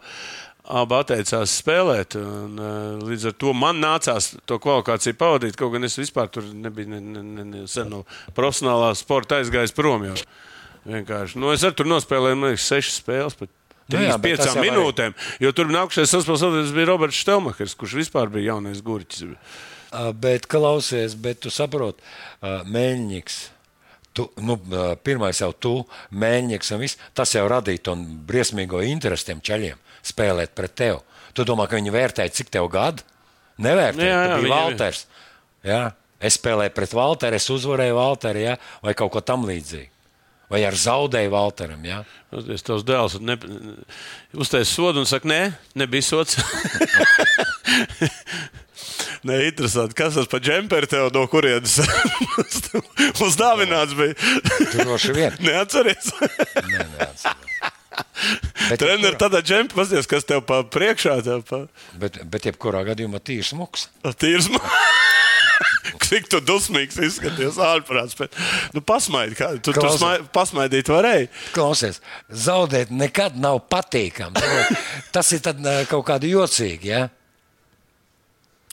[0.82, 2.18] abi atteicās spēlēt.
[2.18, 6.50] Un, uh, līdz ar to man nācās to kvalifikāciju pavadīt, kaut gan es vispār tur
[6.50, 8.04] nebiju ne, ne, ne, ne, sen no
[8.38, 10.10] profesionālā sporta aizgājis prom.
[10.10, 10.18] Jau.
[10.88, 11.38] Vienkārši.
[11.42, 13.52] Nu, es tur nospēlēju, man liekas, sešas spēles pat
[13.88, 15.16] Nu 35 no minūtēm.
[15.16, 15.36] Arī...
[15.46, 19.38] Jo tur nākamais saspēlētājs bija Roberts Štelmachers, kurš vispār bija jaunais gurķis.
[20.20, 22.04] Bet, klausies, bet tu saproti,
[22.44, 23.38] Mēļņiks.
[24.18, 24.58] Tu, nu,
[25.06, 25.74] pirmais jau tu,
[26.12, 27.00] Mēļņiks un viss.
[27.16, 27.96] Tas jau radīja to
[28.28, 31.00] briesmīgo interesi tiem ceļiem spēlēt pret tevi.
[31.36, 33.06] Tu domā, ka viņi vērtēja, cik tev gadu?
[33.62, 35.04] Nevērtēja, jā, jā, tu biji Valters.
[35.66, 35.82] Jā.
[36.18, 38.56] Es spēlēju pret Valteru, es uzvarēju Valteru ja?
[38.82, 39.92] vai kaut ko tam līdzīgu.
[40.52, 41.84] Vai ar zaudēju Valteram?
[41.84, 42.04] Ja?
[42.54, 43.36] Es tavs dēls ne,
[44.36, 45.42] uztaisīju sodu un saku, nē,
[45.80, 46.40] nebija sots.
[49.28, 49.96] Nē, interesanti.
[49.98, 51.80] Kas tas par džemperi tev no kurienes
[53.26, 54.14] uzdāvināts bija?
[54.78, 55.36] Droši vien.
[55.48, 56.14] Neatceries?
[56.22, 57.48] Nē, neatceries.
[58.78, 61.18] Treneris tādā džempā pasties, kas tev pa priekšā.
[61.26, 61.64] Tev pa...
[62.00, 63.88] Bet, bet jebkurā gadījumā tīrs muks.
[64.22, 64.82] Tīrs muks.
[66.08, 68.16] Cik tu dusmīgs izskaties ārprāts.
[68.20, 68.36] Bet,
[68.76, 71.30] nu, pasmaidi, kā tu tur smai, pasmaidīt varēji.
[71.56, 72.00] Klausies,
[72.32, 74.44] zaudēt nekad nav patīkami.
[75.16, 75.60] Tas ir tad,
[75.92, 76.94] kaut kādi jocīgi.
[76.94, 77.08] Ja?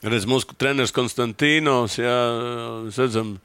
[0.05, 2.17] Redz, mūsu treneris Konstantīnos, jā,
[2.93, 3.39] redzam,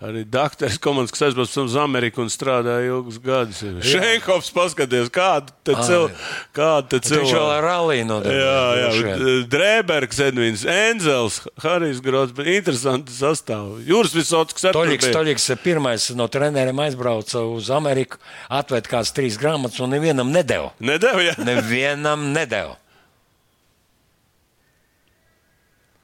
[0.00, 3.60] arī dakteris komandas, kas aizbrauc uz Ameriku un strādāja ilgus gadus.
[3.84, 6.08] Šeikovs, paskaties, kāda te cil,
[6.56, 8.46] kāda te Viņš vēl ar ralliju nodarbojas.
[8.46, 9.44] Jā, droši jā, vien.
[9.52, 13.76] Drēbergs, Edvins, Enzels, Harijs Grots, bet interesanti sastāv.
[13.84, 19.84] Jūras Visots, kas Toļiks, Toļiks pirmais no treneriem aizbrauca uz Ameriku, atved kāds trīs grāmatas
[19.84, 20.72] un nevienam nedeva.
[20.80, 21.38] Nedēļ, jā.
[21.44, 22.78] Nevienam nedeva.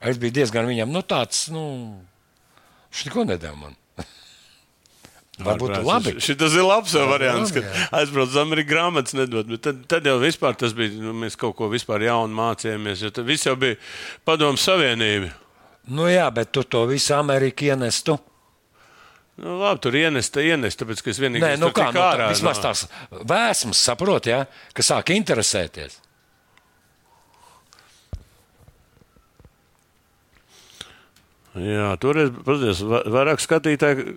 [0.02, 1.62] Es biju diezgan viņam, nu tāds, nu,
[2.90, 3.78] viņš neko nedeva man.
[5.42, 6.12] Varbūt labi.
[6.20, 7.86] Šis ir labs variants, labi, ka jā.
[8.02, 9.48] aizbrauc uz Ameriku grāmatas nedod.
[9.64, 13.06] Tad, tad jau vispār tas bija, nu, mēs kaut ko vispār jaunu mācījāmies.
[13.06, 13.78] Jo tad viss jau bija
[14.28, 15.32] padomu savienība.
[15.90, 18.18] Nu jā, bet tu to visu Ameriku ienestu.
[19.40, 22.28] Nu, labi, tur ienest, ienest, tāpēc, ka es vienīgi Nē, nu kā, nu, tā, ārā
[22.34, 22.82] vismaz no- tās
[23.32, 24.44] vēsmas, saprot, ja,
[24.76, 26.01] ka sāk interesēties.
[31.58, 34.14] Jā, toreiz, protams, va- vairāk skatītāji.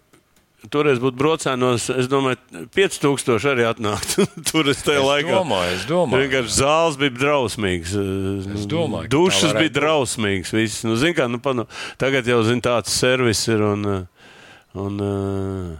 [0.73, 2.39] Toreiz būtu brocēnos, es domāju,
[2.73, 4.15] 5000 arī atnākt.
[4.49, 5.33] Tur es tajā Es laikā.
[5.35, 6.23] domāju, es domāju.
[6.23, 7.91] Vienkārši zāles bija drausmīgas.
[8.55, 10.53] Es domāju, ka tā Dušas bija drausmīgas.
[10.57, 10.79] Viss.
[10.87, 11.67] Nu, zin, kā, nu, pa, nu,
[12.01, 14.31] tagad jau zin, tāds servis ir un, uh,
[14.87, 15.77] un, uh,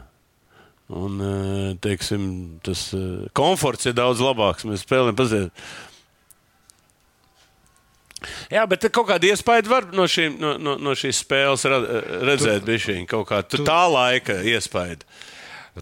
[1.02, 1.18] un
[1.82, 2.30] teiksim,
[2.68, 2.86] tas
[3.34, 4.68] komforts ir daudz labāks.
[4.70, 5.66] Mēs spēlējam paziet.
[8.54, 13.00] Jā, bet kaut kāda iespēja var no, šīm, no, no, no šīs spēles redzēt, bija
[13.10, 15.02] kaut kāda tā laika iespēja.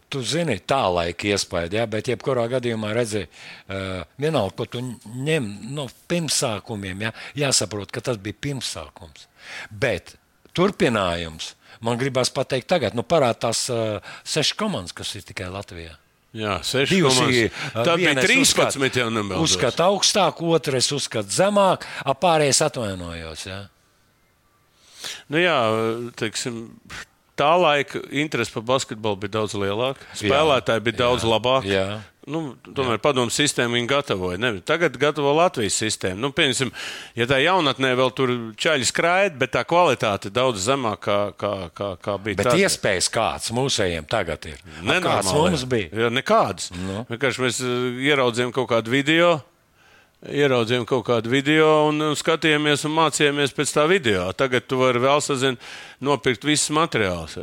[0.09, 5.49] Tu zini, tā laika iespēja, ja, bet jebkurā gadījumā redzi, uh, vienalga, ko tu ņem
[5.75, 7.11] no pirmsākumiem, ja,
[7.43, 9.27] jāsaprot, ka tas bija pirmsākums.
[9.69, 10.15] Bet
[10.57, 11.53] turpinājums,
[11.85, 15.93] man gribās pateikt, tagad nu, parādās uh, sešas komandas, kas ir tikai Latvijā.
[16.33, 17.37] Jā, seši Divas komandas.
[17.37, 17.57] ir.
[17.75, 19.51] Tad bija 13 jau nebaldos.
[19.51, 23.45] Uzskata augstāk, otrais uzskata zemāk, apārējais atvainojos.
[23.45, 23.59] Ja?
[25.29, 25.57] Nu jā,
[26.17, 26.63] teiksim,
[27.37, 30.09] tā laika interese par basketbolu bija daudz lielāka.
[30.17, 31.75] Spēlētāji bija daudz labāki.
[31.75, 32.01] Jā.
[32.23, 34.39] Nu, tomēr padomu sistēmu viņi gatavoja.
[34.39, 36.21] Ne, tagad gatavo Latvijas sistēmu.
[36.23, 36.71] Nu, piemēram,
[37.19, 42.17] ja tā jaunatnē vēl tur čaļi skraida, bet tā kvalitāte daudz zemāka, kā, kā, kā
[42.23, 42.39] bija.
[42.39, 42.61] Bet tad.
[42.63, 44.61] iespējas kāds mūsējiem tagad ir?
[44.85, 45.89] A, Kāds mums bija?
[46.05, 46.69] Jā, nekādas.
[46.77, 47.03] Nu.
[47.11, 49.33] Vienkārši mēs uh, ieraudzījām kaut kādu video.
[50.23, 54.29] Ieraudzījām kaut kādu video un skatījāmies un mācījāmies pēc tā video.
[54.39, 55.59] Tagad tu vari vēl sazin,
[55.99, 57.41] nopirkt visus materiālus.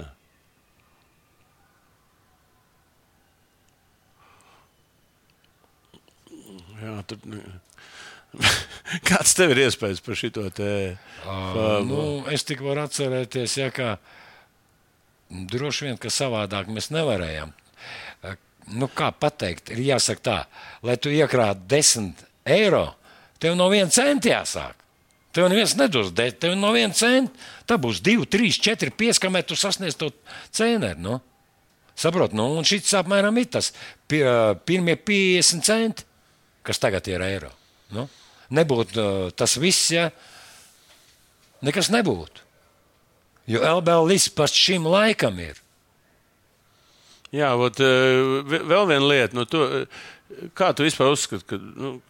[7.00, 7.08] Jā.
[7.08, 7.18] Jā, tur...
[9.08, 10.72] Kāds tev ir iespējas par šo te?
[11.26, 13.96] Uh, nu, es tik varu atcerēties, ja, ka
[15.30, 17.50] droši vien, ka savādāk mēs nevarējām.
[17.50, 17.58] Uh,
[18.70, 20.36] Nu, kā pateikt, ir jāsaka tā,
[20.86, 22.20] lai tu iekrātu 10
[22.54, 22.84] eiro,
[23.42, 24.76] tev no viena centa jāsāk.
[25.34, 27.34] Tev neviens nedos, tev no viena centa.
[27.66, 30.10] Tā būs 2, 3, 4, 5, kamēr tu sasniedz to
[30.54, 30.98] cēneri.
[31.02, 31.20] Nu?
[31.98, 33.70] Saprot, nu, un šis apmēram ir tas
[34.10, 34.22] pie,
[34.66, 36.06] pirmie 50 centi,
[36.66, 37.51] kas tagad ir eiro.
[37.94, 38.07] Nu?
[38.51, 40.09] Nebūtu uh, tas viss, ja
[41.62, 42.46] nekas nebūtu.
[43.51, 45.59] Jo LBL līdz pat šim laikam ir.
[47.35, 48.20] Jā, ot, eh,
[48.51, 49.37] ve- vēl viena lieta.
[49.38, 52.01] Nu, tu, eh, kā tu vispār uzskati, ka nu,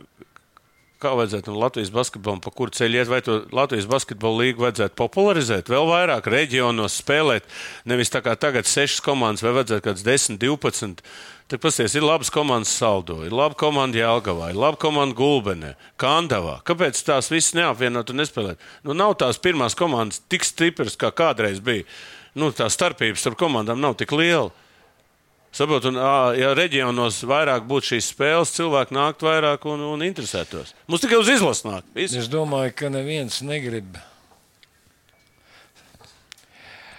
[1.01, 5.73] kā vajadzētu Latvijas basketbolam, pa kuru ceļu iet, vai to Latvijas basketbola līgu vajadzētu popularizēt,
[5.73, 7.49] vēl vairāk reģionos spēlēt,
[7.89, 11.05] nevis tā kā tagad sešas komandas, vai vajadzētu kāds 10, 12.
[11.51, 16.61] Tad pasties, ir labas komandas saldo, ir laba komanda Jālgavā, ir laba komanda Gulbenē, Kandavā.
[16.63, 18.63] Kāpēc tās visas neapvienot un nespēlēt?
[18.87, 21.89] Nu, nav tās pirmās komandas tik stipras, kā kādreiz bija.
[22.39, 24.53] Nu, tā starpības starp komandām nav tik liela.
[25.53, 30.75] Saprot, un, ā, ja reģionos vairāk būtu šīs spēles, cilvēki nāktu vairāk un, un interesētos.
[30.87, 31.89] Mums tikai uz izlases nāk.
[31.97, 32.15] Viss.
[32.15, 33.99] Es domāju, ka neviens negrib.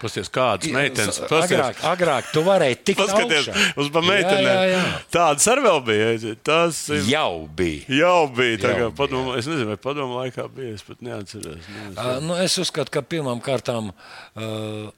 [0.01, 1.19] Pasties, kādas meitenes.
[1.21, 3.65] Agrāk, Pasties, agrāk tu varēji tikt paskaties augšā.
[3.83, 4.85] uz meitenēm.
[5.13, 6.31] Tādas arī vēl bija.
[6.43, 7.85] Tas ir- Jau bija.
[8.01, 8.57] jau bija.
[8.63, 10.73] Tā Jau bija, padomu, es nezinu, vai padomu laikā bija.
[10.73, 11.55] Es pat neatceros.
[11.61, 14.89] Es- Uh, nu, es uzskatu, ka pirmām kārtām uh,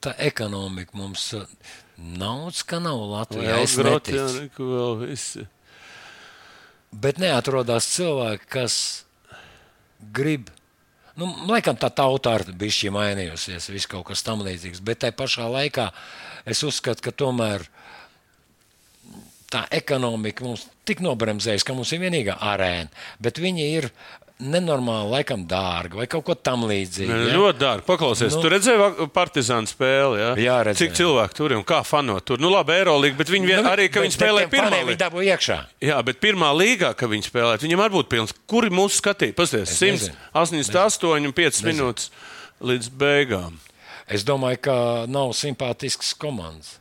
[0.00, 1.42] tā ekonomika mums uh,
[1.96, 3.60] naudas, ka nav Latvijā.
[3.62, 4.48] Es neticu.
[4.58, 5.46] vēl visi.
[6.94, 8.76] Bet neatrodās cilvēki, kas
[10.14, 10.50] grib.
[11.18, 14.82] Nu, laikam tā tauta ir bijusi mainījusies, viss kaut kas tam līdzīgs.
[14.82, 15.88] Bet tajā pašā laikā
[16.50, 17.66] es uzskatu, ka tomēr
[19.54, 22.90] tā ekonomika mums tik nobremzējusi, ka mums ir vienīgā arēna,
[23.22, 23.90] bet viņi ir
[24.42, 27.10] nenormāli, laikam, dārgi vai kaut ko tamlīdzīgu.
[27.10, 27.36] Ne, ja?
[27.38, 27.84] Ļoti dārgi.
[27.86, 28.40] Paklausies, Nu.
[28.40, 30.18] nu, tu redzēji partizānu spēli.
[30.20, 30.30] Ja?
[30.40, 30.90] Jā, redzēju.
[30.90, 32.42] Cik cilvēku tur ir un kā fanot tur?
[32.42, 35.58] Nu, labi, Eirolandā, bet viņi vien, Nu, arī, ka viņi spēlē pirmā dabū iekšā.
[35.86, 38.34] Jā, bet pirmā līgā, kad viņi spēlē, viņam arī būtu pilns.
[38.50, 39.36] Kuri mūsu skatīja?
[39.38, 40.14] Pasties, nezinu.
[40.34, 42.10] 188 un 5 minūtes
[42.60, 43.60] līdz beigām.
[44.10, 44.74] Es domāju, ka
[45.08, 46.76] nav simpātisks komandas.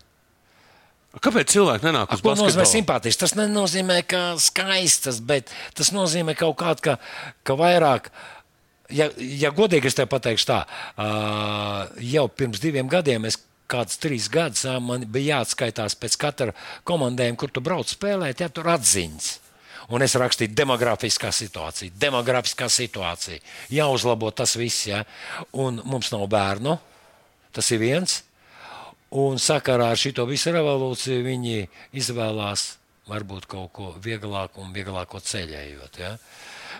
[1.21, 2.71] Kāpēc cilvēki nenāk uz Ko nozīmē basketbolu?
[2.71, 3.21] simpātisks?
[3.21, 6.95] Tas nenozīmē, ka skaistas, bet tas nozīmē kaut kādu, ka,
[7.45, 8.10] ka vairāk.
[8.93, 13.38] Ja, ja godīgi es te pateikšu tā, uh, jau pirms diviem gadiem es
[13.69, 16.56] kādus trīs gadus man bija jāatskaitās pēc katra
[16.88, 19.32] komandējuma, kur tu brauc spēlēt, ja tur atziņas.
[19.93, 23.41] Un es rakstīju, demografiskā situācija, demografiskā situācija.
[23.73, 25.04] Jāuzlabo tas viss, ja.
[25.60, 26.78] Un mums nav bērnu.
[27.54, 28.21] Tas ir viens.
[29.13, 31.67] Un sakarā ar šo visu revolūciju viņi
[32.02, 32.73] izvēlās
[33.10, 35.99] varbūt kaut ko vieglāku un vieglāko ceļējot.
[36.02, 36.15] Ja?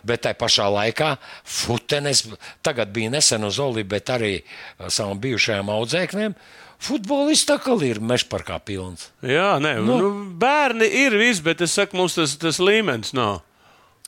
[0.04, 2.26] Bet tajā pašā laikā futenes,
[2.65, 4.36] tagad bija nesen uz Oli, bet arī
[4.80, 6.36] ar savam bijušajām audzēknēm.
[6.84, 9.08] Futbolists tā kā ir mežparkā pilns.
[9.24, 10.00] Jā, nē, nu.
[10.02, 13.39] Nu, bērni ir viss, bet es saku, mums tas, tas līmenis nav.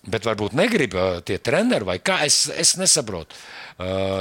[0.05, 0.93] Bet varbūt negrib
[1.25, 2.19] tie treneri vai kā.
[2.27, 3.37] Es, es nesaprotu.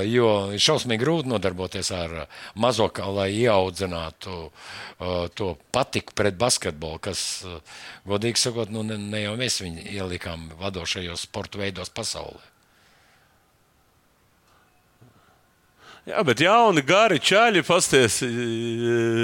[0.09, 2.15] Jo šausmīgi grūti nodarboties ar
[2.59, 4.39] mazo, lai ieaudzinātu
[5.37, 7.45] to patiku pret basketbolu, kas,
[8.09, 12.54] godīgi sakot, nu, ne, ne jau mēs viņu ielikām vadošajos sporta veidos pasaulē.
[16.05, 18.19] Jā, bet jauni, gari čaļi, pasties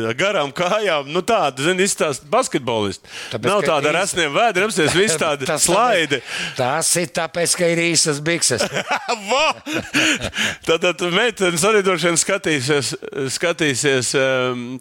[0.08, 1.10] ar garām kājām.
[1.12, 3.04] Nu, tāda, zini, izstāsta basketbolisti.
[3.34, 6.22] Tāpēc, Nav tāda ar īs- asniem vēdriem, apsties viss tādi Tas slaidi.
[6.56, 8.64] Tas ir tāpēc, ka ir īsas bikses.
[10.66, 12.92] Tad, tad meitenes arī droši vien skatīsies,
[13.36, 14.12] skatīsies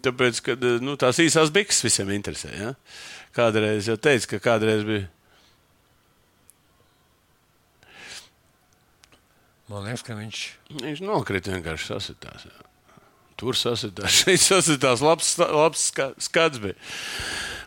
[0.04, 2.50] tāpēc, ka nu, tās īsās bikses visiem interesē.
[2.56, 2.72] Ja?
[3.36, 5.08] Kādreiz jau teicu, ka kādreiz bija.
[9.70, 10.38] Man liekas, ka viņš
[10.82, 12.48] Viņš nokrita vienkārši sasitās.
[12.48, 12.66] Jā.
[13.40, 16.74] Tur sasitās, šeit sasitās, labs, labs ska- skats bija.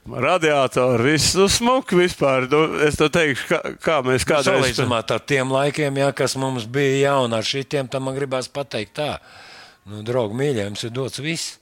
[0.04, 2.50] Radiatori, viss nu, smuki vispār.
[2.52, 4.50] Nu, es to teikšu, kā, kā mēs kādreiz.
[4.76, 8.98] salīdzināt ar tiem laikiem, jā, kas mums bija jauni, ar šitiem, tam man gribās pateikt
[9.00, 9.14] tā.
[9.88, 11.54] Nu, draugi, mīļie, jums ir dots viss.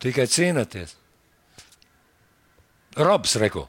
[0.00, 0.96] Tikai cīnāties.
[2.96, 3.66] Robs Reku.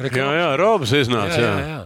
[0.00, 0.16] Reku.
[0.16, 1.36] Jā, jā, Robs iznāca.
[1.36, 1.80] jā, Jā, jā, jā.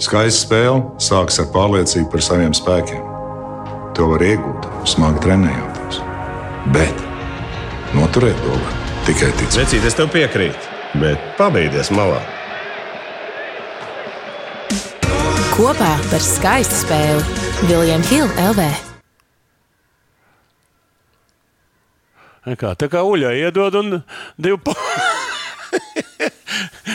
[0.00, 3.02] Skaista spēle sākas ar pārliecību par saviem spēkiem.
[3.98, 5.98] To var iegūt, smagi trenējoties.
[6.72, 7.02] Bet
[7.92, 9.58] noturēt to var tikai ticēt.
[9.60, 10.70] Vecīt, es tev piekrītu,
[11.02, 12.22] bet pabeigties malā.
[15.52, 18.70] Kopā par skaistu spēli Viljams Hilde LV.
[22.56, 23.98] Kā, tā kā uļā iedod un
[24.40, 24.72] divu pa...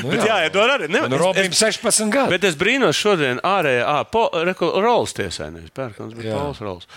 [0.03, 0.89] Nu, Bet jā, iedod arī.
[0.91, 2.29] Ne, Nu, Robim es- 16 gadi.
[2.35, 6.35] Bet es brīnos šodien ārējā, ah, po, reko, Rols tiesā, nevis Pērkons, bet Jā.
[6.37, 6.87] Pols Rols.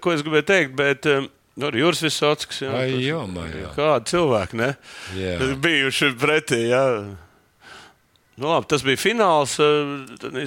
[0.00, 2.62] Ko es gribēju teikt, bet um, nu, arī Juris Visockis.
[2.64, 3.70] Jā, Ai, tas- jo, man, jā.
[3.76, 4.70] Kādi cilvēki, ne?
[5.18, 5.36] Jā.
[5.42, 6.86] Kas Bijuši pretī, jā.
[8.40, 9.58] Nu, labi, tas bija fināls.
[9.60, 10.46] eh,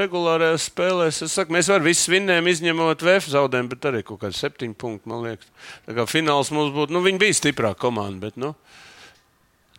[0.00, 1.20] Regulārajās spēlēs.
[1.30, 5.22] Saku, mēs varam visus vinnējām, izņemot VF zaudējumu, bet arī kaut kādi septiņi punkti, man
[5.28, 5.50] liekas.
[5.86, 8.54] Tā kā fināls mums būtu, nu, viņi bija stiprāka komanda, bet, nu,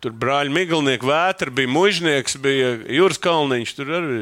[0.02, 4.18] tur brāļi Miglnieki, Vētra bija mužnieks, bija Jūras Kalniņš, tur arī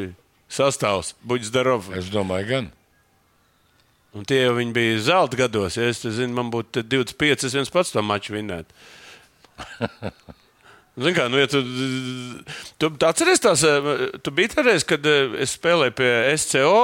[0.53, 1.91] sastāvs, Buģis Darovs.
[1.97, 2.71] Es domāju, gan.
[4.17, 5.77] Un tie jau viņi bija zelta gados.
[5.79, 8.75] Ja es zinu, man būtu te 25, es viens pats to maču vinnētu.
[11.01, 11.61] Zini, kā, nu, ja tu,
[12.83, 13.63] tu atceries tās,
[14.27, 16.11] tu biji toreiz, kad eh, es spēlēju pie
[16.43, 16.81] SCO.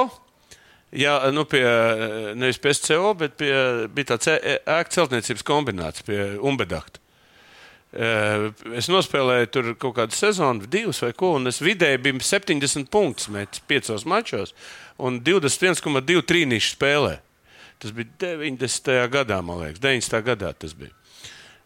[0.95, 3.51] Jā, nu pie, eh, nevis pie SCO, bet pie,
[3.93, 7.03] bija tāds ē- ēku celtniecības kombināts pie Umbedakta.
[7.93, 12.89] Eh, Es nospēlēju tur kaut kādu sezonu, divas vai ko, un es vidēji biju 70
[12.91, 14.51] punktus metis piecos mačos
[14.99, 17.17] un 21,2 trīnīšu spēlē.
[17.79, 19.07] Tas bija 90.
[19.13, 20.23] gadā, man liekas, 90.
[20.25, 20.91] gadā tas bija.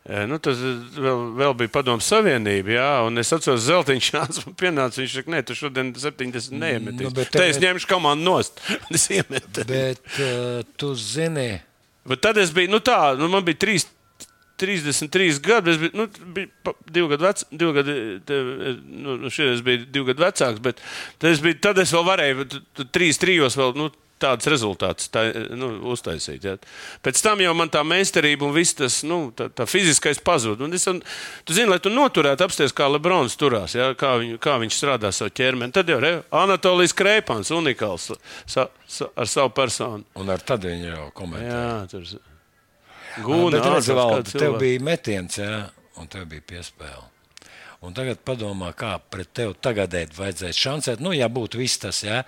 [0.05, 4.55] Eh, Nu, tas vēl, vēl bija Padomu Savienība, jā, un es atceros, Zeltiņš nāca un
[4.57, 5.01] pienāca.
[5.01, 7.05] Viņš teica, nē, tu šodien 70 neiemetīs.
[7.05, 8.61] Nu, Nu, bet Te es ņemšu komandu nost.
[8.93, 9.65] Es iemetu.
[9.69, 11.61] Bet uh, tu zini,
[12.05, 13.85] Bet tad es biju, nu tā, nu man bija trīs,
[14.61, 15.73] 33 gadi.
[15.73, 17.97] Es biju, nu, biju divi gadi vecs, divi gadi,
[18.27, 18.37] te,
[18.85, 20.81] nu, nu šeit biju divi gadi vecāks, bet
[21.27, 22.47] es, biju, tad es vēl varēju,
[22.93, 25.23] trīs, trijos vēl, nu, tāds rezultāts tā,
[25.57, 26.45] nu, uztaisīt.
[26.45, 26.55] Ja.
[27.05, 30.63] Pēc tam jau man tā meistarība un viss tas, nu, tā, tā fiziskais pazūd.
[30.65, 31.01] Un es, un,
[31.47, 35.13] tu zini, lai tu noturētu apsties, kā Lebrons turās, ja, kā, viņu, kā viņš strādā
[35.15, 35.75] savu ķermeni.
[35.75, 38.11] Tad jau ir Anatolijas Kreipans, unikāls
[38.45, 40.05] sa, sa, ar savu personu.
[40.15, 42.27] un ar viņi jau komentē.
[43.19, 45.63] Guna, Bet redz, ārprāts, Valdi, tev bija metiens, jā,
[45.99, 47.07] un tev bija piespēle.
[47.81, 50.99] Un tagad padomā, kā pret tevi tagadēt vajadzēs šancēt.
[51.01, 52.21] Nu, ja būtu viss tas, jā,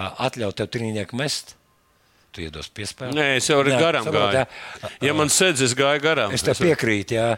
[0.00, 1.52] atļaut tev trīnieku mest,
[2.34, 3.14] tu iedos piespēli.
[3.16, 4.40] Nē, es jau arī garām gāju.
[4.40, 4.90] jā.
[5.04, 6.34] Ja man sēdz, es gāju garām.
[6.34, 7.28] Es tev piekrītu, jā.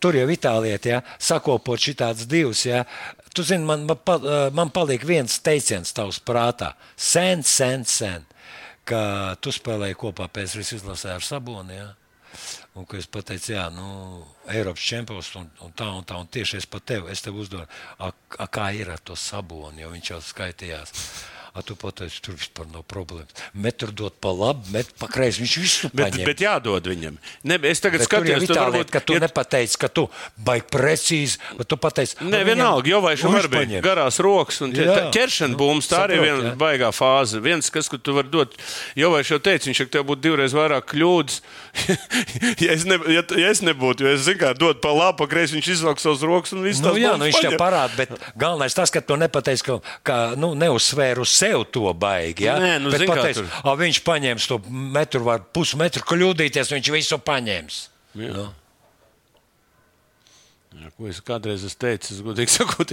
[0.00, 2.64] tur jau Itālijā jā, sakopot šitāds divs.
[2.68, 2.84] Jā.
[3.34, 6.72] Tu zini, man, man, man paliek viens teiciens tavs prātā.
[6.96, 8.26] Sen, sen, sen,
[8.88, 9.02] ka
[9.42, 11.76] tu spēlēji kopā PSRS izlasē ar Saboni.
[11.76, 11.90] Jā.
[12.78, 13.86] Un es pateicu, jā, nu,
[14.50, 17.66] Eiropas čempions un, un tā un tā, un tieši es pat tevi, es tev uzdodu,
[17.98, 20.94] a, a, kā ir ar to saboni, jo viņš jau skaitījās.
[21.54, 23.34] A, tu pateici, tur vispār nav problēmas.
[23.58, 25.42] Met tur dot pa labi, met pa kreisi.
[25.42, 26.24] Viņš visu Bet, paņem.
[26.28, 27.16] bet jādod viņam.
[27.42, 29.24] Ne, es tagad Bet tur jau skatos, ir tā varbūt- lieta, ka tu ja- ja...
[29.26, 30.04] nepateici, ka tu
[30.38, 33.82] baigi precīzi, bet tu pateici, Nē, "Nu, vienalga, jau vai šim nu, viņš bija paņem."
[33.82, 35.90] garās rokas un ķeršana būms.
[35.90, 37.40] Tā arī saprot, viena baigā fāze.
[37.42, 38.54] Viens, kas, ko tu vari dot,
[38.94, 41.40] jau vai šo teicu, viņš saka, tev būtu divreiz vairāk kļūdas.
[42.64, 45.26] ja, es ne, ja, ja es nebūtu, jo es zinu, kā dot pa labi, pa
[45.30, 48.74] kreisi, viņš izvelk savus rokas un viss Nu, jā, nu, viņš tev parāda, bet galvenais
[48.74, 52.46] tas, ka tu nepateici, ka, ka nu, neuzsvēru sev to baigi.
[52.48, 52.56] Ja?
[52.62, 53.50] Nē, nu, bet zini, kā pateici, tur.
[53.64, 57.82] "A, viņš paņems to metru, var pusmetru kļūdīties, viņš visu paņems.
[58.20, 58.32] Jā.
[58.36, 58.48] Nu.
[60.80, 62.92] Jā, ko es kādreiz esmu teicis, es godīgi sakot,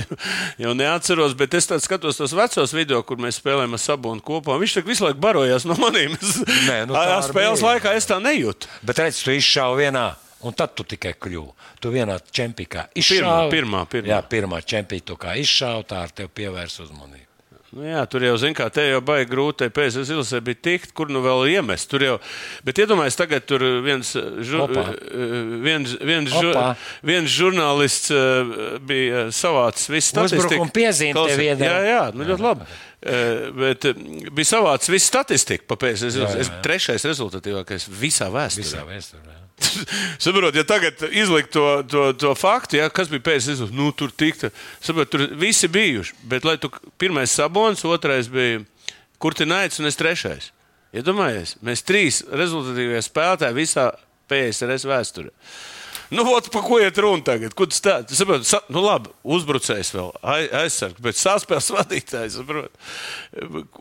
[0.60, 4.58] jau, neatceros, bet es skatos tos vecos video, kur mēs spēlējam ar sabunu kopā.
[4.60, 6.16] Viņš tā visu laiku barojās no maniem.
[6.18, 7.70] Es, Nē, nu, tā spēles bija.
[7.70, 8.72] laikā es tā nejūtu.
[8.88, 10.08] Bet redz, tu izšāvi vienā.
[10.46, 11.54] Un tad tu tikai kļuvu.
[11.82, 13.54] Tu vienā čempionā Pirmā, izšāvi.
[13.54, 14.10] pirmā, pirmā.
[14.12, 17.27] Jā, pirmā čempionā izšāvi, tā ar tevi pievērs uzmanību.
[17.76, 20.94] Nu, jā, tur jau, zin, kā te jau baigi grūti, pēc tam izlasē bija tikt,
[20.96, 21.90] kur nu vēl iemest.
[21.92, 22.14] Tur jau,
[22.64, 24.86] bet iedomājieties, tagad tur viens, žu, Opa.
[25.66, 26.54] viens, viens, žu,
[27.08, 28.54] viens žurnālists eh,
[28.88, 30.46] bija savācis visu statistiku.
[30.46, 31.74] Uzbrukuma piezīme tev iedeva.
[31.74, 32.70] Jā, jā, nu ļoti labi.
[32.98, 34.00] Eh, Bet eh,
[34.32, 35.78] bija savācis visu statistiku.
[35.92, 36.48] Es, jā.
[36.64, 38.64] trešais rezultatīvākais visā vēsturē.
[38.64, 39.47] Visā vēsturē.
[40.24, 44.14] Saprotiet, ja tagad izlikt to, to, to faktu, ja, kas bija pēc tam, nu, tur
[44.14, 44.52] tikta.
[44.84, 46.18] Saprot, tur visi bijuši.
[46.30, 46.70] Bet, lai tu
[47.02, 48.62] pirmais sabons, otrais bija
[49.18, 50.52] Kurtinaits un es trešais.
[50.98, 53.90] Iedomājieties, mēs trīs rezultatīvie spēlētāji visā
[54.30, 55.34] PSRS vēsturē.
[56.10, 57.52] Nu, ot, pa ko iet runa tagad?
[57.58, 58.16] Ko tas tāds?
[58.16, 62.72] Saprot, sa, nu, labi, uzbrucējs vēl, ai- aizsargs, bet saspēles vadītājs, saprot.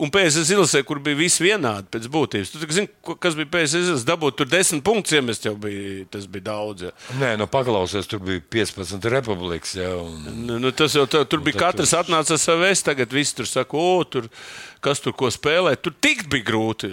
[0.02, 2.52] Un PSS izlasē, kur bija viss vienādi pēc būtības.
[2.52, 2.90] Tu zini,
[3.22, 6.88] kas bija PSS izlasē, dabūt tur desmit punktus, ja mēs jau bija, tas bija daudz.
[6.88, 6.94] Ja.
[7.22, 9.76] Nē, nu paklausies, tur bija 15 republikas.
[9.78, 10.18] Ja, un...
[10.48, 14.02] Nu, nu, tas jau tā, tur bija katrs atnāca vēstu, tagad viss tur saka, o,
[14.10, 14.26] tur,
[14.84, 15.74] kas tur ko spēlē.
[15.82, 16.90] Tur tikt bija grūti.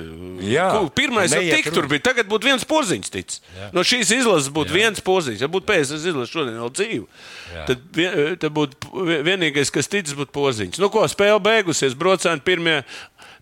[0.49, 1.71] Jā, Pirmais jau runa.
[1.75, 2.01] tur bija.
[2.09, 3.38] Tagad būtu viens porziņš tic.
[3.75, 4.79] No šīs izlases būtu Jā.
[4.81, 5.43] viens porziņš.
[5.45, 7.05] Ja būtu PSS izlase šodien vēl dzīve,
[7.53, 7.65] Jā.
[7.67, 8.73] tad, vien, tad būtu
[9.05, 10.79] vi- vienīgais, kas tic, būtu porziņš.
[10.79, 12.84] Nu, ko spēle beigusies, brocēni pirmie,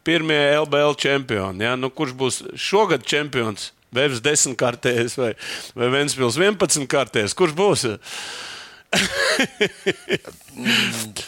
[0.04, 1.64] pirmie LBL čempioni.
[1.64, 1.76] Ja?
[1.76, 3.72] Nu, kurš būs šogad čempions?
[3.92, 5.34] Vēvs desmit kārtēs vai,
[5.76, 7.34] vai Ventspils 11 kārtēs.
[7.36, 7.82] Kurš būs?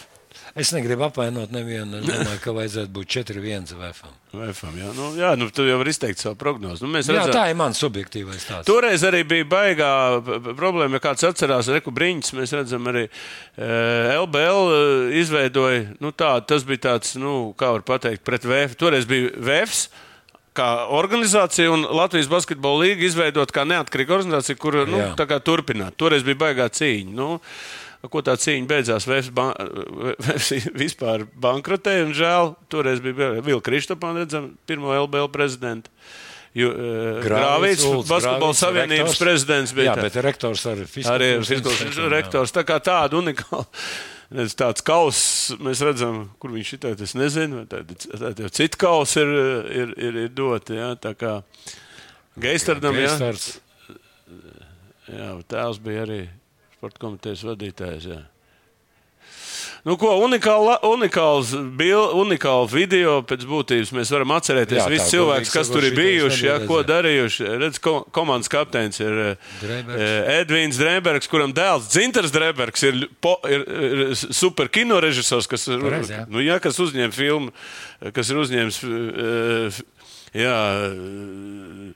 [0.53, 1.97] Es negribu apvainot nevienu.
[1.97, 4.11] Es domāju, ka vajadzētu būt 4-1 VFam.
[4.37, 6.85] VFam, jā, nu, jā nu, tu jau vari izteikt savu prognozi.
[6.85, 8.69] Nu, mēs Jā, redzam, tā ir mans subjektīvais stāsts.
[8.69, 9.89] Toreiz arī bija baigā
[10.53, 12.35] problēma, ja kāds atcerās Reku Brīņķis.
[12.37, 13.09] Mēs redzam, arī e,
[14.13, 14.79] LBL e,
[15.23, 18.77] izveidoja, nu tā, tas bija tāds, nu, kā var pateikt, pret VF.
[18.77, 19.87] Toreiz bija VFs.
[20.53, 25.97] Kā organizācija un Latvijas Basketbola līnija izveidot kā neatkarīga organizācija, kur nu, turpināt.
[25.97, 27.09] Toreiz bija baigā cīņa.
[27.17, 27.39] Nu,
[28.11, 29.05] Ko tā cīņa beidzās?
[29.07, 29.53] Vēfs ban
[30.83, 35.91] vispār bankrotēja, un žēl, toreiz bija Vilka Kristopāna, redzam, pirmo LBL prezidentu.
[36.53, 39.21] Ju- eh, Grāvīts, Grāvīts, savienības rektors.
[39.23, 39.93] prezidents bija.
[39.93, 40.01] Jā, tā.
[40.05, 42.51] bet rektors arī Arī fizikāls fiziskais rektors.
[42.53, 43.65] Tā kā tāda unikāla.
[44.33, 45.23] Tāds kauss
[45.61, 47.01] mēs redzam, kur viņš ir.
[47.07, 47.97] Es nezinu, vai tāda,
[48.33, 49.33] tāda cita kausa ir,
[49.81, 50.73] ir, ir, ir dota.
[50.77, 51.39] Jā, tā kā
[52.41, 53.59] Geistardam, Geistards.
[55.09, 56.21] jā, tēvs bija arī
[56.83, 58.05] sporta komitejas vadītājs.
[58.11, 58.21] Jā.
[59.83, 63.89] Nu, ko, unikāla, unikāls, bil, unikāla video pēc būtības.
[63.95, 67.47] Mēs varam atcerēties Jā, visus cilvēkus, kas tur ir bijuši, jā, ko darījuši.
[67.59, 70.03] Redz, ko, komandas kapteinis ir eh, Dreibergs.
[70.07, 75.67] eh, Edvīns Drebergs, kuram dēls Dzinters Drebergs ir, po, ir, ir super kino režisors, kas,
[75.71, 76.23] ir, Pareizi, jā.
[76.31, 77.51] nu, jā, kas uzņēma filmu,
[78.15, 78.83] kas ir uzņēmis.
[78.87, 79.83] eh,
[80.33, 80.55] Jā,
[80.89, 81.91] eh,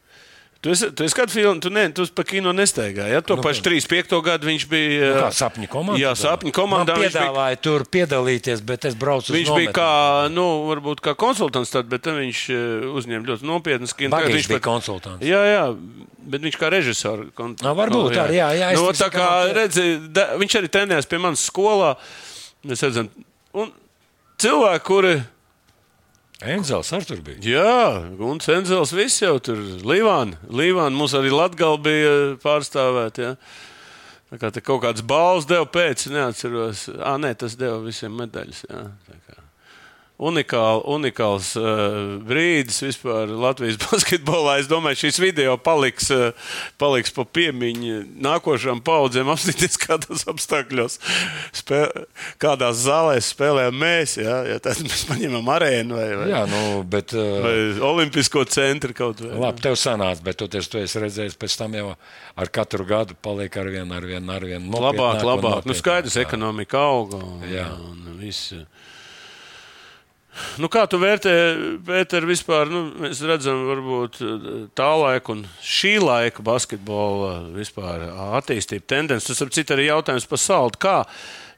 [0.62, 3.14] Tu esi, tu esi kādu filmu, tu, ne, tu pa kino nestaigāji.
[3.14, 3.22] Ja?
[3.22, 4.18] To nu, pašu 35.
[4.26, 5.10] gadu viņš bija.
[5.14, 6.02] Nu, kā sapņu komandā?
[6.02, 6.96] Jā, sapņu komandā.
[6.96, 9.92] Man viņš bija- piedāvāja tur piedalīties, bet es braucu uz Viņš bija kā,
[10.34, 14.18] nu, varbūt kā konsultants, tad, bet tad viņš eh, uzņēma ļoti nopietnas kino.
[14.18, 15.22] Tagad bija konsultants.
[15.22, 15.64] Jā, jā,
[16.18, 17.30] bet viņš kā režisors.
[17.38, 17.54] Kon...
[17.62, 19.54] Nā, varbūt arī, jā, jā, es nu, tik tā kā, jā.
[19.62, 21.94] redzi, da, viņš arī trenējās pie manas skolā.
[22.66, 23.14] Mēs redzam,
[23.54, 23.70] un
[24.42, 25.18] cilvēki, kuri
[26.46, 27.40] Enzels ar tur bija.
[27.42, 27.78] Jā,
[28.22, 29.58] un Cenzels viss jau tur
[29.88, 30.38] Līvāna.
[30.54, 32.12] Līvāna mums arī Latgal bija
[32.44, 33.18] pārstāvēt.
[33.24, 33.34] Ja.
[34.30, 36.88] Tā kā kaut kāds balvas deva pēc, neatceros.
[36.94, 38.66] Ā, nē, tas deva visiem medaļas.
[38.70, 38.86] Jā.
[40.18, 44.56] Unikāl, unikāls uh, brīdis vispār Latvijas basketbolā.
[44.64, 46.32] Es domāju, šīs video paliks, uh,
[46.82, 50.98] paliks pa piemiņu nākošām paudzēm, apstīties kādos apstākļos,
[51.62, 51.84] spē,
[52.42, 54.18] kādās zālēs spēlējam mēs.
[54.18, 57.14] Ja, ja tad mēs paņemam arēnu vai, vai, Jā, nu, bet.
[57.14, 57.56] Uh, vai
[57.92, 59.36] Olimpisko centru kaut vai.
[59.46, 63.54] Labi, tev sanāca, bet tu, tu esi redzējis, pēc tam jau ar katru gadu paliek
[63.62, 64.82] ar vienu, ar vienu, ar vienu.
[64.82, 65.70] Labāk, labāk.
[65.70, 67.22] Nu, skaidrs, ekonomika auga.
[67.22, 67.70] Un, Jā.
[67.86, 68.56] un viss.
[70.62, 71.32] Nu, kā tu vērtē,
[71.88, 72.70] Pēter, vispār?
[72.72, 74.20] Nu, mēs redzam, varbūt
[74.78, 78.08] tā laika un šī laika basketbola vispār
[78.40, 79.30] attīstību tendenci.
[79.32, 80.82] Tas, ap citu, arī jautājums par saldu.
[80.82, 80.98] Kā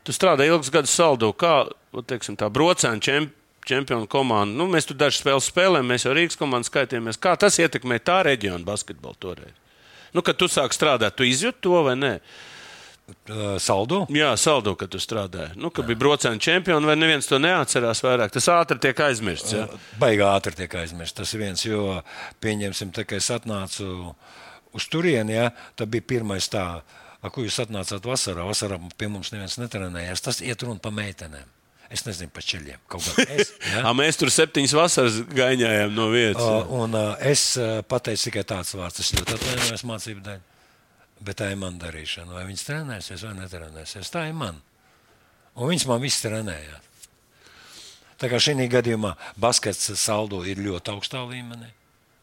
[0.08, 1.32] tu strādāji ilgus gadus saldu?
[1.38, 1.64] Kā,
[2.00, 3.36] teiksim, tā brocēna čempiona?
[3.70, 4.56] Čempionu komandu.
[4.58, 7.20] Nu, mēs tur dažas spēles spēlējam, mēs jau Rīgas komandā skaitījāmies.
[7.22, 9.52] Kā tas ietekmē tā reģiona basketbolu toreiz?
[10.16, 12.14] Nu, kad tu sāk strādāt, tu izjūti to vai nē?
[12.16, 12.49] Uh,
[13.62, 14.01] saldu?
[14.14, 15.55] Jā, saldu, kad tu strādāji.
[15.60, 18.34] Nu, kad bija brocēna čempiona, vai neviens to neatcerās vairāk.
[18.36, 19.55] Tas ātri tiek aizmirsts.
[19.55, 19.68] Jā.
[20.01, 21.18] Baigā ātri tiek aizmirsts.
[21.22, 21.99] Tas viens, jo,
[22.43, 24.14] pieņemsim, tā, kad es atnācu
[24.78, 26.66] uz turieni, ja, tad bija pirmais tā,
[27.20, 28.47] ar ko jūs atnācāt vasarā.
[28.47, 30.26] Vasarā pie mums neviens netrenējās.
[30.26, 31.47] Tas iet runa pa meitenēm.
[31.89, 32.78] Es nezinu par ceļiem.
[33.70, 33.91] Ja?
[33.97, 36.43] Mēs tur septiņas vasaras gaiņājām no vietas.
[36.45, 40.39] Uh, un, uh, es uh, pateicu tikai tāds vārds, es ļoti atvainojos mācību dēļ.
[41.20, 42.32] Bet tā ir mana darīšana.
[42.36, 44.11] Vai viņas trenēsies vai netrenēsies?
[44.13, 44.61] Tā ir man.
[45.59, 46.86] Un viņas man viss trenējās.
[48.20, 51.72] Tā kā šī gadījumā baskets saldo ir ļoti augstā līmenī.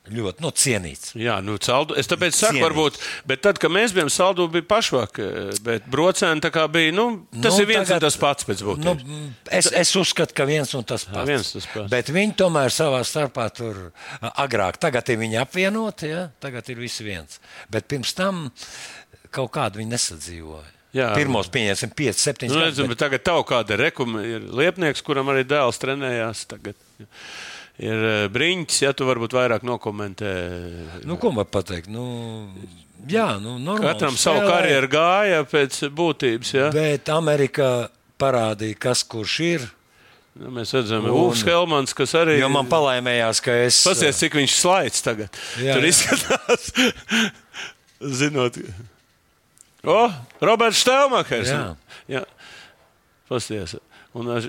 [0.06, 1.14] Ļoti nu, cienīts.
[1.18, 2.64] Jā, nu, saldu, es tāpēc saku, Cienīts.
[2.66, 5.18] varbūt, bet tad, kad mēs bijām saldu, bija pašvāk,
[5.66, 8.62] bet brocēni tā kā bija, nu, tas Nu, ir viens tagad- un tas pats pēc
[8.62, 9.02] būtības.
[9.02, 11.26] Nu, es, es uzskatu, ka viens un tas pats.
[11.26, 11.90] viens tas pats.
[11.90, 13.90] Bet viņi tomēr savā starpā tur
[14.36, 16.28] agrāk, tagad ir viņi apvienoti, ja?
[16.40, 17.40] tagad ir visi viens.
[17.68, 18.52] Bet pirms tam
[19.34, 20.70] kaut kādu viņi nesadzīvoja.
[20.96, 21.10] Jā.
[21.18, 25.42] Pirmos pieņemsim 5, 7 Nu, nezinu, bet tagad tev kāda rekuma ir liepnieks, kuram arī
[25.44, 26.46] dēls trenējās.
[26.48, 26.78] Tagad
[27.82, 30.32] ir eh, briņķis, ja tu varbūt vairāk nokomentē.
[31.08, 31.90] Nu, ko man pateikt?
[31.92, 32.06] Nu,
[33.10, 36.52] jā, nu, normāli Katram savu karjeru gāja pēc būtības.
[36.56, 36.68] Ja?
[36.74, 37.88] Bet Amerika
[38.20, 39.66] parādīja, kas kurš ir.
[40.36, 43.78] Nu, mēs redzam, ka Ulfs Helmans, kas arī Jo man palaimējās, ka es.
[43.86, 45.40] Pasies, cik viņš slaids tagad.
[45.56, 45.92] Jā, Tur jā.
[45.94, 46.66] izskatās,
[48.20, 48.58] zinot,
[49.86, 50.00] o,
[50.44, 51.52] Roberts Stelmakers.
[51.54, 51.62] Jā.
[52.18, 52.24] jā.
[53.30, 53.78] Pasies.
[54.16, 54.46] Un, ar-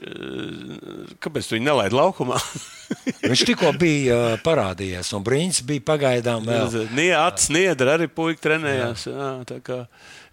[1.24, 2.38] kāpēc tu viņu nelaidi laukumā?
[3.28, 6.86] Viņš tikko bija uh, parādījies, un Brīsīs bija pagaidām vēl.
[6.96, 9.08] Nie, Ats, Niedra arī puika trenējās.
[9.12, 9.82] Jā, tā kā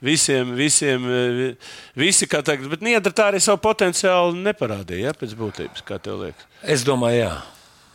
[0.05, 5.16] visiem, visiem, eh, vi- visi, kā tagad, bet Niedra tā arī savu potenciālu neparādīja, ja,
[5.18, 6.47] pēc būtības, kā tev liekas.
[6.62, 7.35] Es domāju, jā.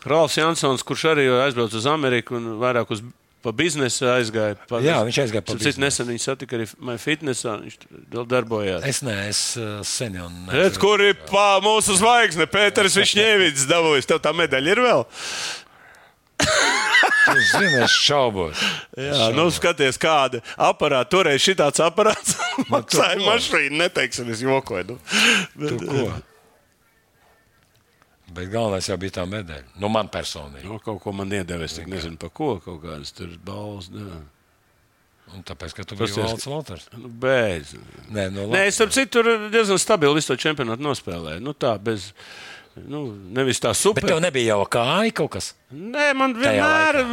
[0.10, 3.02] Rāls Jansons, kurš arī aizbrauca uz Ameriku un vairāk uz
[3.44, 4.58] pa biznesu aizgāja.
[4.70, 5.82] Pa, Jā, viņš aizgāja pa biznesu.
[5.84, 7.78] Nesen viņš satika arī My Fitnessā, viņš
[8.16, 8.86] vēl darbojās.
[8.90, 14.10] Es nē, es uh, sen jau Redz, kur ir pā, mūsu zvaigzne, Pēters Višņēvits dabūjis.
[14.10, 15.08] Tev tā medaļa ir vēl?
[17.30, 18.62] Es zinu, es šaubos.
[18.98, 21.12] Jā, nu skaties, kāda aparāta.
[21.14, 22.36] Toreiz šī tāds aparāts
[22.74, 24.98] maksāja mašīnu, neteiksim, es jokoju.
[24.98, 25.70] Nu.
[25.70, 26.08] Tu ko?
[28.36, 29.78] Bet galvenais jau bija tā medaļa.
[29.82, 30.68] Nu, man personīgi.
[30.68, 33.90] Nu, kaut ko man iedeva, es nezinu par ko, kaut kādas tur balvas.
[35.30, 36.88] Un tāpēc, ka tu biji Valds Valters.
[36.98, 37.76] Nu, bez.
[38.10, 39.22] Nē, nu, Nē, es starp citu
[39.54, 41.44] diezgan stabili visu to čempionātu nospēlēju.
[41.46, 42.10] Nu, tā, bez,
[42.80, 43.04] nu,
[43.38, 44.08] nevis tā Bet super.
[44.10, 45.52] tev nebija jau kāja kaut kas.
[45.70, 47.04] Nē, man vienmēr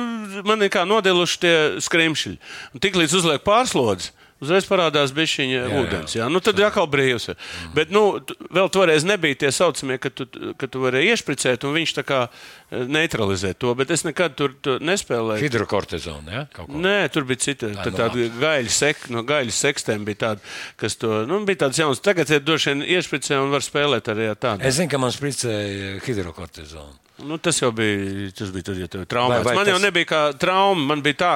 [0.49, 2.39] man ir kā nodiluši tie skrimšļi.
[2.73, 4.14] Un tik līdz uzliek pārslodzes.
[4.47, 5.66] Uzreiz parādās bišķiņa jā.
[5.80, 6.16] ūdens.
[6.16, 6.28] Jā.
[6.30, 7.30] Nu, tad atkal brīvs.
[7.32, 7.40] ir.
[7.74, 8.20] Bet nu,
[8.55, 10.28] vēl toreiz nebija tie saucamie, ka tu,
[10.59, 13.74] ka tu varēji iešpricēt, un viņš tā kā eh, neutralizē to.
[13.78, 15.42] Bet es nekad tur, tur nespēlēju.
[15.42, 16.36] Hidrokortizona.
[16.36, 16.44] Ja?
[16.53, 16.82] kaut ko.
[16.82, 17.72] Nē, tur bija cita.
[17.74, 21.82] Tā, nu tāda gaļa sek, no gaļas sekstēm bija tāda, kas to nu, bija tāds
[21.82, 22.03] jauns.
[22.05, 24.66] Tagad ir droši vien iešpricē un var spēlēt arī ar tādu.
[24.66, 27.05] Es zinu, ka man spricēja hidrokortizonu.
[27.25, 29.07] Nu, tas jau bija, tas bija tad, ja tev.
[29.09, 29.71] Vai- vai Man tas...
[29.73, 31.31] jau nebija kā trauma, man bija tā,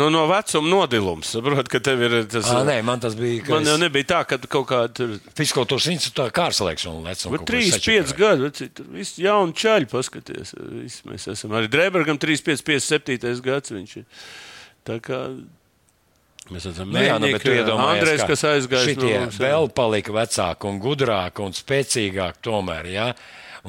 [0.00, 1.34] no, no vecuma nodilums.
[1.34, 2.48] Saprot, ka tev ir tas.
[2.48, 3.44] Ah, nē, man tas bija.
[3.52, 5.12] man jau es nebija tā, ka kaut kāda tur.
[5.36, 6.30] Fiziskultūras institūtā
[7.04, 7.26] lec.
[7.26, 8.16] un Bet kaut ko 3, 5 sačakarēju.
[8.22, 10.54] gadi, veci, tur viss jauni čaļi, paskaties.
[10.78, 13.74] Visi mēs esam arī Drebergam 3, 5, 5, 7 gads.
[13.76, 14.08] Viņš ir.
[14.88, 15.20] Tā kā
[16.48, 17.44] mēs esam Nu, jā, nu, bet
[17.92, 19.36] Andrejs, ka kas aizgājis šitie no mums.
[19.36, 19.44] jā.
[19.44, 22.88] vēl palika vecāki un gudrāki un spēcīgāki tomēr.
[22.94, 23.10] Ja?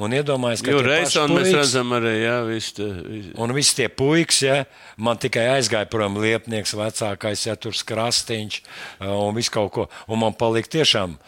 [0.00, 2.72] Un iedomājieties, ka Jo tie paši reizē mēs redzam arī, jā, visu.
[2.78, 3.32] te- visu.
[3.44, 4.64] Un visi tie puikas, ja,
[4.96, 9.88] man tikai aizgāja prom liepnieks, vecākais, ja tur skrastiņš uh, un viss kaut ko.
[10.08, 11.18] Un man palika tiešām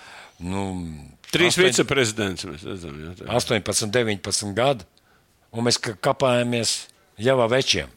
[0.41, 0.65] nu,
[1.33, 2.97] Trīs astoņ- viceprezidents mēs redzam.
[3.05, 3.29] Jā, tā.
[3.29, 4.85] 18, 19 gadi.
[5.53, 6.87] un mēs kapājāmies
[7.21, 7.89] jau večiem.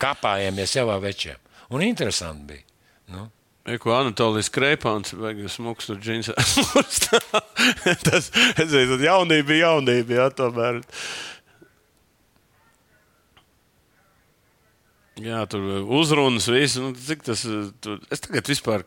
[0.00, 1.36] Kapājāmies jau večiem.
[1.70, 2.62] Un interesanti bija.
[3.12, 3.26] Nu,
[3.64, 6.28] Eko Anatolijas Kreipāns, vai smūgs tur džins.
[8.06, 10.82] Tas, es teicu, jaunība bija jaunība, jā, tomēr.
[15.24, 16.76] Jā, tur uzrunas, viss.
[16.82, 17.46] Nu, cik tas,
[17.80, 18.84] tur, es tagad vispār.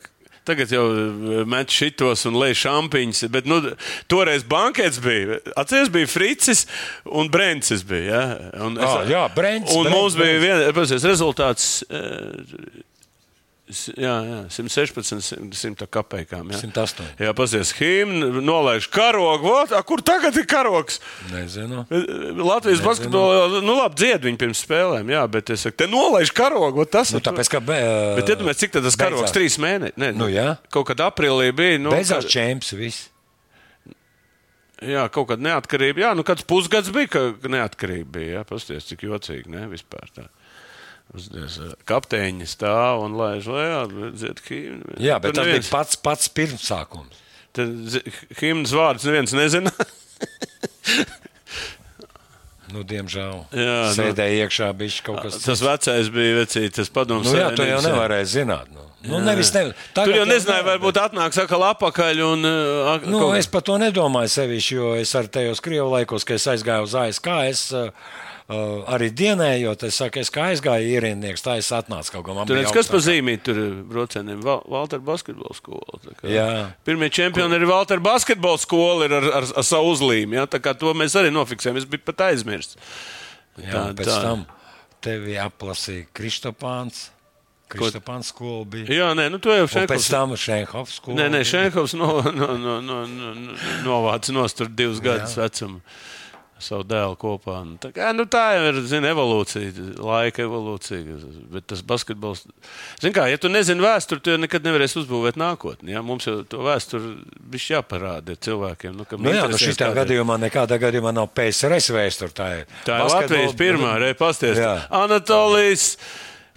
[0.47, 0.83] Tagad jau
[1.49, 3.57] met šitos un lej šampiņus, bet nu,
[4.11, 5.39] toreiz bankets bija.
[5.59, 6.65] Atcerieties, bija Fricis
[7.03, 7.31] un.
[7.31, 8.21] Bija, ja?
[8.63, 10.45] un Ah, jā, Brents, Un Brents, mums bija Brents.
[10.45, 11.71] viens pasies, rezultāts.
[13.67, 16.53] Eh, Jā, jā, 116, 100 kapekām.
[16.53, 17.07] Jā, 108.
[17.19, 19.51] jā pasies himnu, nolaiž karogu.
[19.51, 21.01] Vot, a, kur tagad ir karogs?
[21.33, 21.83] nezinu.
[22.39, 26.83] Latvijas basketbolā, nu labi, dzied viņi pirms spēlēm, jā, bet es saku, te nolaiž karogu.
[26.83, 27.77] vot Tas Nu, tāpēc, ka be,
[28.17, 29.97] Bet iedomājieties, cik tas karogs trīs mēneši?
[29.99, 30.55] Ne, Nu, jā.
[30.73, 31.77] Kaut kad aprīlī bija.
[31.81, 32.73] Nu, beidzās čempions.
[32.77, 33.05] Viss.
[34.77, 36.03] Jā, kaut kāda neatkarība.
[36.03, 38.33] Jā, nu kāds pusgads bija, ka neatkarība bija.
[38.35, 40.27] Jā, pasties, cik jocīgi, ne, vispār tā.
[41.15, 43.77] Uzdies, kapteiņi stāv un laiž lejā.
[44.99, 47.23] Jā, bet Tur tas bija neviens- pats, pats pirmsākums.
[47.55, 47.69] Tad
[48.41, 49.71] himnas vārdus neviens nezina.
[52.67, 53.45] Nu, diemžēl.
[53.55, 53.93] Jā, nu.
[53.95, 57.29] Sēdēja iekšā bija kaut kas tas vecais bija vecīt, tas padoms.
[57.29, 57.83] Nu, jā, to jau jā.
[57.85, 58.67] nevarēja zināt.
[58.73, 59.61] Nu, nu, nevis, ne,
[59.95, 62.19] Tur jau nezināja, nevar, varbūt atnāks atkal apakaļ.
[62.27, 66.27] Un, uh, ak- Nu, es par to nedomāju sevišķi, jo es arī tajos krievu laikos,
[66.27, 67.87] kad es aizgāju uz ASK, es uh,
[68.49, 72.39] uh, arī dienējot, es saku, es kā aizgāju ierindnieks, tā es atnācu kaut kam.
[72.47, 73.59] Tur redz, kas pazīmē tur
[73.91, 75.99] braucieniem, Valter basketbola skola.
[76.23, 76.47] Jā.
[76.87, 80.39] Pirmie čempioni ir Valter basketbola skola ar, ar, ar, ar savu uzlīmi.
[80.39, 80.47] Ja?
[80.47, 81.77] Tā kā to mēs arī nofiksējam.
[81.81, 82.79] Es biju pat aizmirsts.
[83.57, 84.21] Jā, Tā- pēc tā.
[84.21, 84.45] tam
[85.01, 87.07] tevi aplasīja Kristopāns.
[87.67, 88.85] Kristopāns skola bija.
[88.87, 90.05] Jā, nē, nu to jau Un pēc Šenkovs.
[90.13, 91.17] tam Šenhovs skola.
[91.19, 95.81] Nē, nē, Šenkovs no, no, no, no, no, novāca nost tur divus gadus vecumu.
[96.63, 97.59] Savu dēlu kopā.
[97.67, 101.17] Nu, Tā, kā, nu, tā jau ir zina, evolūcija, laika evolūcija.
[101.53, 102.45] Bet tas basketbols.
[103.13, 105.93] Kā, ja tu nezini vēsturi, tu nekad nevarēsi uzbūvēt nākotni.
[105.93, 106.01] Ja?
[106.05, 107.13] Mums jau to vēsturi
[107.53, 108.95] bija jāparāda cilvēkiem.
[108.97, 109.99] Nu, Nu, jā, nu šitā kādreiz.
[110.03, 112.33] gadījumā nekādā gadījumā nav PSRS vēsture.
[112.37, 114.55] Tā ir, Tā ir Latvijas pirmā reize.
[114.89, 115.91] Anatolijas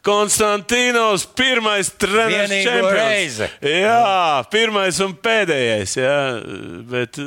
[0.00, 3.48] Konstantīnos, pirmais reizi.
[3.60, 5.96] Jā, pirmais un pēdējais.
[6.00, 6.14] Jā,
[6.88, 7.18] bet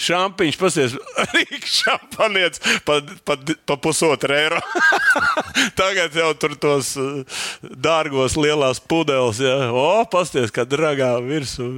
[0.00, 0.96] šāpiņš pasies
[1.34, 3.36] Rīgas šampanietis pa, pa,
[3.68, 4.60] pa pusotru eiro.
[5.80, 9.42] Tagad jau tur tos uh, dārgos lielās pudeles.
[9.44, 9.70] Jā.
[9.74, 11.70] O, pasties, kā dragā virsū.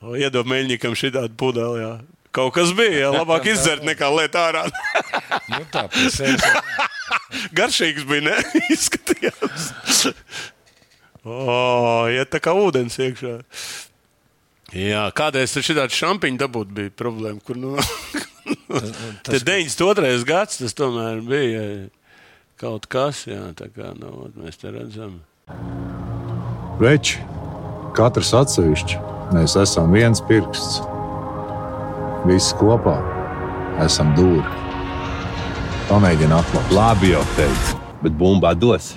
[0.00, 1.84] Mēģiniekam šī tādu pudeli.
[1.84, 1.92] Jā.
[2.34, 4.66] Kaut kas bija, jā, labāk izdzert nekā liet ārā.
[5.50, 5.88] Nu, tā.
[7.56, 8.36] Garšīgs bija, ne?
[8.70, 9.70] Izskatījās.
[11.26, 13.40] O, ja tā kā ūdens iekšā.
[14.70, 17.74] Jā, kādreiz tur šī tāda šampiņa dabūt bija problēma, kur nu.
[19.26, 20.12] Tas 92.
[20.26, 21.64] gads tas tomēr bija
[22.60, 25.18] kaut kas, jā, tā kā nu, mēs te redzam.
[26.80, 27.18] Veči,
[27.98, 29.00] katrs atsevišķi,
[29.34, 30.80] mēs esam viens pirksts.
[32.28, 32.96] Visi kopā
[33.82, 34.46] esam dūri.
[35.90, 36.74] Pamēģini atklāt.
[36.76, 38.92] Labi jau teicu, bet bumbā dos.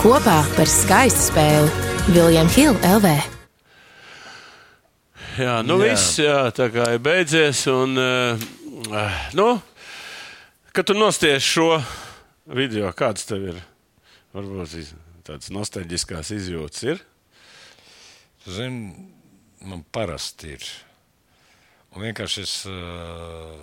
[0.00, 3.10] Kopā par skaistu spēli Viljams Hilde LV.
[5.38, 5.92] Jā, nu jā.
[5.92, 7.60] viss, jā, tā kā ir beidzies.
[7.70, 9.46] Un, uh, nu,
[10.74, 11.76] kad tu nosties šo
[12.58, 13.60] video, kāds tev ir?
[14.34, 14.74] Varbūt
[15.22, 17.04] tādas nostalģiskās izjūtas ir.
[18.50, 19.06] Zini,
[19.62, 20.66] man parasti ir.
[21.94, 23.62] Un vienkārši es uh,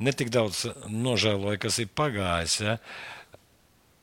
[0.00, 2.62] netik daudz nožēloju, kas ir pagājis.
[2.64, 2.78] Ja?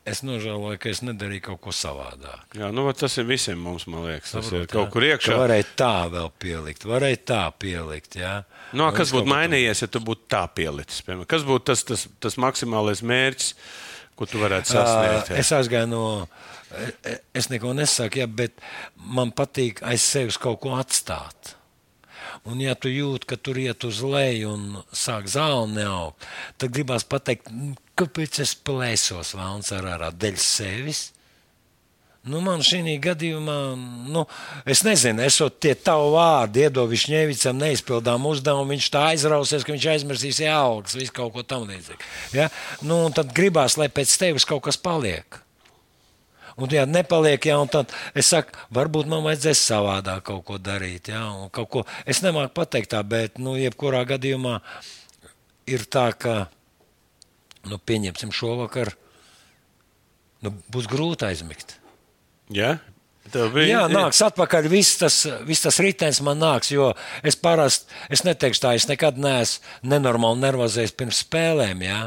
[0.02, 2.56] Es nožēloju, ka es nedarīju kaut ko savādāk.
[2.58, 4.32] Jā, nu, tas ir visiem mums, man liekas.
[4.34, 4.91] Tas ir Saproti, kaut ja?
[4.95, 5.36] kur Ka iekšā.
[5.38, 8.18] Varēja tā vēl pielikt, varēja tā pielikt.
[8.18, 8.32] Ja?
[8.74, 11.04] Nu, Un kas būtu mainījies, ja tu būtu tā pielicis?
[11.06, 11.28] Piemēram?
[11.30, 13.54] Kas būtu tas, tas, tas maksimālais mērķis,
[14.18, 15.30] ko tu varētu sasniegt?
[15.36, 16.04] Uh, es aizgāju no.
[16.82, 18.58] e- e- Es neko nesaku, ja, bet
[18.97, 21.54] man patīk aiz sevis kaut ko atstāt.
[22.50, 26.26] Un, ja tu jūti, ka tur iet uz leju un sāk zāle neaugt,
[26.58, 31.12] tad gribās pateikt, "Nu, kāpēc es plēsos vēlams ar ārā dēļ sevis.
[32.22, 33.76] Nu, man šī gadījumā,
[34.14, 34.28] nu,
[34.70, 39.88] es nezinu, esot tie tavi vārdi, iedod Višņevicam neizpildām uzdevumu, viņš tā aizrausies, ka viņš
[39.96, 41.98] aizmirsīs algas, visu kaut ko tam līdzīgu.
[42.38, 42.50] Ja?
[42.86, 45.42] Nu, tad gribās, lai pēc tevis kaut kas paliek.
[46.58, 51.08] Un, ja nepaliek, ja, tad es saku, varbūt man vajadzēs savādāk kaut ko darīt.
[51.14, 51.24] Ja,
[51.56, 54.58] kaut ko, es nemāku pateikt tā, bet, nu, jebkurā gadījumā
[55.72, 56.49] ir tā, ka,
[57.70, 58.93] nu, pieņemsim šovakar,
[60.43, 61.78] nu, būs grūti aizmigt.
[62.52, 62.80] Ja?
[63.32, 64.66] Bija- Jā, nāks atpakaļ.
[64.68, 66.89] Viss tas, viss tas ritenis man nāks, jo
[67.24, 72.02] es parasti, es neteikšu tā, es nekad neesmu nenormāli nervozējis pirms spēlēm, jā.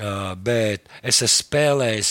[0.00, 2.10] Uh, bet es esmu spēlējis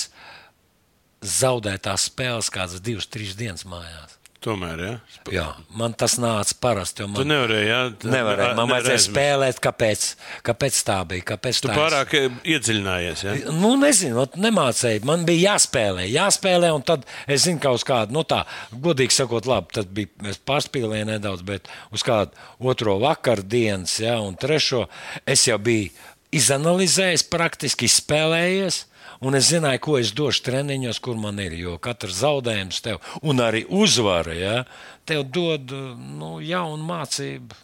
[1.26, 4.15] zaudētās spēles kādas divas, trīs dienas mājās.
[4.39, 4.91] Tomēr, jā.
[5.36, 5.45] Jā,
[5.76, 7.01] man tas nāca parasti.
[7.03, 7.80] jo Tu Man, nevarēji, jā.
[8.07, 10.05] nevarēja, man vajadzēja spēlēt, kāpēc,
[10.47, 11.26] kāpēc tā bija.
[11.34, 13.34] Kāpēc Tu tā es- pārāk eh, iedziļinājies, jā.
[13.51, 15.03] Nu, nezinu, ot, nemācīju.
[15.03, 19.45] Man bija jāspēlē, jāspēlē, un tad es zinu, ka uz kādu, nu tā, godīgi sakot,
[19.45, 22.32] labi, tad bija, es pārspīlēju nedaudz, bet uz kādu
[22.63, 24.86] otro vakaru dienas, ja, un trešo
[25.28, 25.91] es jau biju
[26.32, 28.86] izanalizējis, praktiski izspēlējies.
[29.20, 31.57] Un es zināju, ko es došu treniņos, kur man ir.
[31.59, 34.57] Jo katrs zaudējums tev, un arī uzvara, ja,
[35.09, 37.57] tev dod nu, jaunu mācību,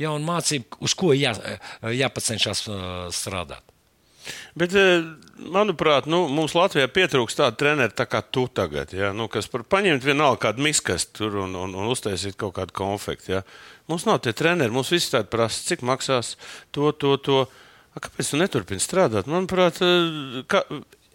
[0.00, 1.34] jaunu mācību, uz ko jā,
[1.82, 2.78] jāpacenšas uh,
[3.12, 3.68] strādāt.
[4.58, 5.04] Bet, eh,
[5.38, 9.12] manuprāt, nu, mums Latvijā pietrūkst tādu treneru tā kā tu tagad, ja?
[9.16, 13.38] nu, kas par paņemt vienalga kādu miskastu tur un, un, un uztaisīt kaut kādu konfektu.
[13.38, 13.44] Ja?
[13.88, 16.36] Mums nav tie treneri, mums viss tādi prasa, cik maksās
[16.74, 17.40] to, to, to.
[18.04, 19.28] Kāpēc tu neturpini strādāt?
[19.30, 20.62] Manuprāt, eh, ka,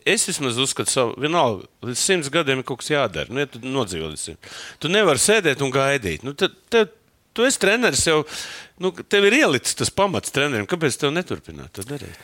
[0.05, 3.31] es vismaz uzskatu, ka vienalga līdz simts gadiem ir kaut kas jādara.
[3.31, 4.51] Nu, ja tu nodzīvo līdz simt.
[4.83, 6.25] Tu nevari sēdēt un gaidīt.
[6.27, 6.91] Nu, tad, tev,
[7.33, 8.21] tu esi treneris jau,
[8.83, 10.67] nu, tev ir ielicis tas pamats trenerim.
[10.69, 12.19] Kāpēc tev neturpināt to darīt?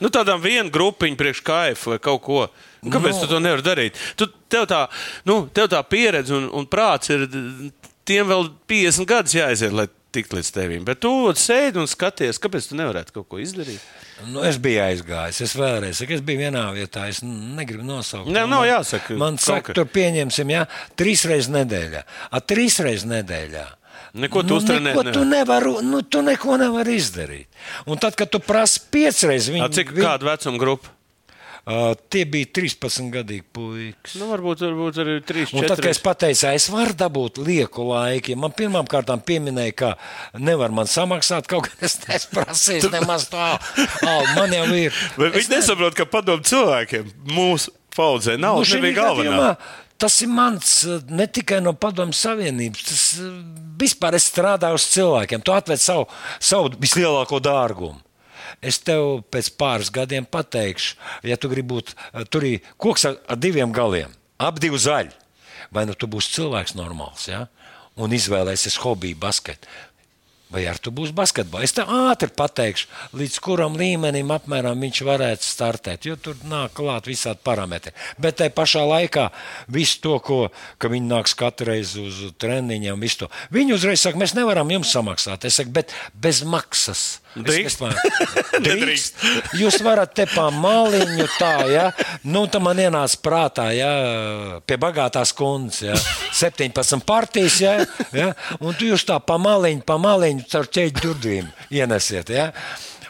[0.00, 2.42] Nu, tādām vienu grupiņu priekš kaifu vai kaut ko.
[2.80, 3.22] Nu, Kāpēc no.
[3.22, 4.00] tu to nevari darīt?
[4.16, 4.86] Tu, tev, tā,
[5.28, 7.26] nu, tev tā pieredze un, un prāts ir,
[8.08, 10.84] tiem vēl 50 gadus jāaiziet, lai tiktu līdz tevim.
[10.86, 13.82] Bet tu sēdi un skaties, kāpēc tu nevarētu kaut ko izdarīt.
[14.28, 15.40] Nu, es biju aizgājis.
[15.46, 17.06] Es vēlreiz saku, es biju vienā vietā.
[17.10, 18.30] Es negribu nosaukt.
[18.32, 19.16] Ne, nav jāsaka.
[19.20, 20.66] Man saka, tur pieņemsim, jā,
[20.98, 22.04] trīs reizes nedēļā.
[22.30, 23.66] A, trīs reizes nedēļā.
[24.20, 27.46] Neko tu uztrenēt neko tu nevari, nu, tu neko nevari izdarīt.
[27.86, 30.90] Un tad, kad tu prasi piecreiz, viņi, Cik viņi, kāda vecuma grupa?
[31.66, 34.14] Uh, tie bija 13 gadīgi puikas.
[34.20, 35.84] Nu, varbūt, varbūt arī 3, Un tad, 4.
[35.84, 39.90] kad es pateicu, es varu dabūt lieku laiku, man pirmām kārtām pieminēja, ka
[40.38, 43.52] nevar man samaksāt kaut ko, es neesmu prasījis nemaz tā.
[44.06, 45.04] Al, man jau ir.
[45.20, 49.54] Viņi nesaprot, ka padomu cilvēkiem mūsu paudzē nav Nu, šī galvenā?
[50.00, 50.78] Tas ir mans
[51.12, 53.02] ne tikai no padomju savienības, tas
[53.80, 55.42] vispār es strādāju uz cilvēkiem.
[55.44, 56.06] Tu atved savu,
[56.40, 58.00] savu vislielāko dārgumu.
[58.60, 63.16] Es tev pēc pāris gadiem pateikšu, ja tu gribi būt eh, tur ir koks ar,
[63.28, 65.16] ar diviem galiem, ap divu zaļu.
[65.70, 67.46] Vai nu tu būsi cilvēks normāls, ja?
[68.00, 69.68] un izvēlēsies hobiju basketu.
[70.50, 71.68] Vai ar to būs basketbols?
[71.68, 77.06] Es tev ātri pateikšu, līdz kuram līmenim apmēram viņš varētu startēt, jo tur nāk klāt
[77.06, 77.92] visādi parametri.
[78.18, 79.28] Bet tajā pašā laikā
[79.70, 80.40] visu to, ko
[80.82, 83.30] ka viņi nāks katru reizi uz treniņiem, visu to.
[83.54, 85.46] Viņi uzreiz saka, mēs nevaram jums samaksāt.
[85.46, 87.20] Es saku, bet bez maksas.
[87.30, 87.78] Drīkst?
[87.82, 89.20] domāju, Drīkst.
[89.60, 91.84] Jūs varat te pa maliņu tā, ja?
[92.26, 93.90] Nu, tā man ienāca prātā, ja?
[94.66, 95.98] Pie bagātās kundzes, ja?
[96.40, 97.76] 17 partijas, ja?
[98.16, 98.32] ja?
[98.58, 102.50] Un tu jūs tā pa maliņu, pa maliņu caur ķēļu durvīm ienesiet, ja?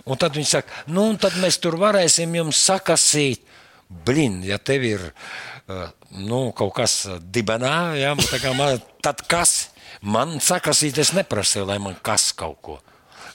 [0.05, 3.47] Un tad viņi saka, nu, un tad mēs tur varēsim jums sakasīt.
[3.91, 5.89] Blin, ja tev ir uh,
[6.21, 7.01] nu, kaut kas
[7.33, 8.13] dibenā, ja?
[8.21, 9.71] tā kā man, tad kas?
[10.01, 12.79] Man sakasīt, es neprasīju, lai man kas kaut ko.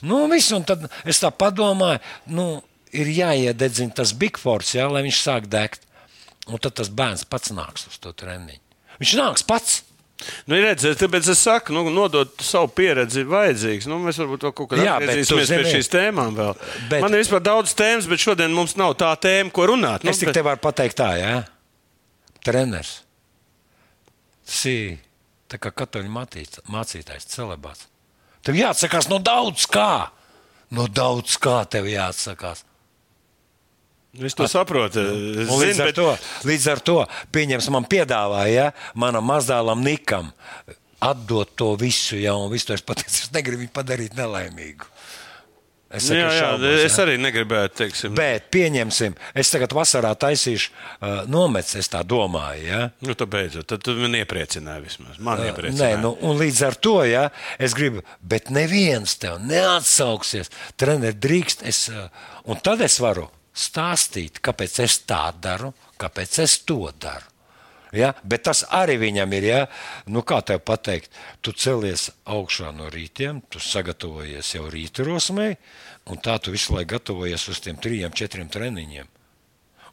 [0.04, 2.02] Nu, viss, un tad es tā padomāju,
[2.36, 2.46] nu,
[2.96, 5.84] ir jāiededzina tas Bigfords, jā, lai viņš sāk degt.
[6.46, 8.62] Un tad tas bērns pats nāks uz to treniņu.
[9.00, 9.80] Viņš nāks pats.
[10.48, 13.88] Nu, redziet, tāpēc es saku, nu, nodot savu pieredzi ir vajadzīgs.
[13.90, 16.38] Nu, mēs varbūt kaut kādā veidā atgriezīsimies pie šīs tēmām.
[16.38, 16.54] Vēl.
[16.88, 17.02] Bet-.
[17.04, 20.06] Man ir vispār daudz tēmas, bet šodien mums nav tā tēma, ko runāt.
[20.06, 20.38] Nu, es tikai bet...
[20.38, 21.34] te varu pateikt, tā, jā,
[22.46, 22.94] treneris.
[24.46, 27.90] Tas ir kā katoļu mācītājs celebāts.
[28.46, 30.08] Tev jāatsakās no daudz kā.
[30.74, 32.64] No daudz kā tev jāatsakās.
[34.16, 35.02] Es to saprotu.
[35.42, 35.98] Es Un līdz, zinu, ar bet...
[35.98, 36.96] to, līdz ar to,
[37.34, 38.66] pieņems, man piedāvāja ja,
[38.96, 40.32] manam mazdēlam Nikam
[41.04, 44.88] atdot to visu, ja, un visu es pateicu, es negribu viņu padarīt nelaimīgu.
[45.96, 50.72] Es, Nu, jā, jā, šaubos, es arī negribētu, teiksim, Bet, pieņemsim, es tagad vasarā taisīšu
[50.72, 52.66] uh, nomets, es tā domāju.
[52.66, 52.80] Ja?
[53.06, 53.68] nu, tā beidzot.
[53.70, 55.20] Tad man iepriecināji vismaz.
[55.22, 56.00] Man Nē, iepriecināja.
[56.02, 57.28] nu, un līdz ar to ja,
[57.62, 60.52] es gribu, bet neviens tev neatsauksies.
[60.76, 62.10] Treneris drīkst, es, uh,
[62.44, 67.32] un tad es varu stāstīt, kāpēc es tā daru, kāpēc es to daru.
[67.96, 68.12] Ja?
[68.26, 69.48] Bet tas arī viņam ir.
[69.48, 69.60] Ja?
[70.12, 75.56] Nu, kā tev pateikt, tu celies augšā no rītiem, tu sagatavojies jau rīta rosmei,
[76.10, 79.12] un tā tu visu laiku gatavojies uz tiem trijiem, četriem treniņiem.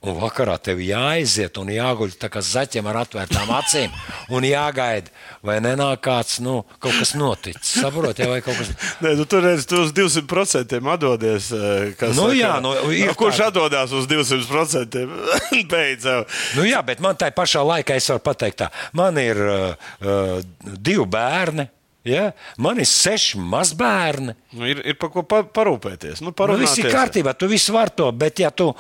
[0.04, 3.94] Un vakarā tev jāaiziet un jāguļ tā kā zaķiem ar atvērtām acīm.
[4.36, 5.08] Un jāgaida,
[5.48, 7.70] vai nenāk kāds, nu, kaut kas noticis.
[7.80, 8.74] Saprot, ja vai kaut kas.
[9.00, 11.48] Nē, nu, tur redz, tu uz 200% atdodies.
[11.56, 13.48] eh, Nu saka, jā, nu, ir kurš tā.
[13.48, 15.06] atdodas uz 200%?
[15.72, 16.28] Beidzot.
[16.60, 20.44] Nu, jā, bet man tā pašā laikā es varu pateikt, tā, man ir uh, uh,
[20.84, 21.70] divi bērni.
[22.08, 22.32] Ja?
[22.60, 24.36] Man ir seši mazbērni.
[24.58, 26.20] Nu, ir, ir par ko pa, parūpēties.
[26.24, 28.74] Nu, Nu, viss ir kārtībā, tu viss vari to, bet, ja tu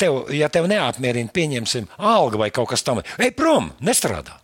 [0.00, 4.40] tev, ja tev neapmierina, pieņemsim, alga vai kaut kas tamlīdzīgs, ej prom, nestrādā.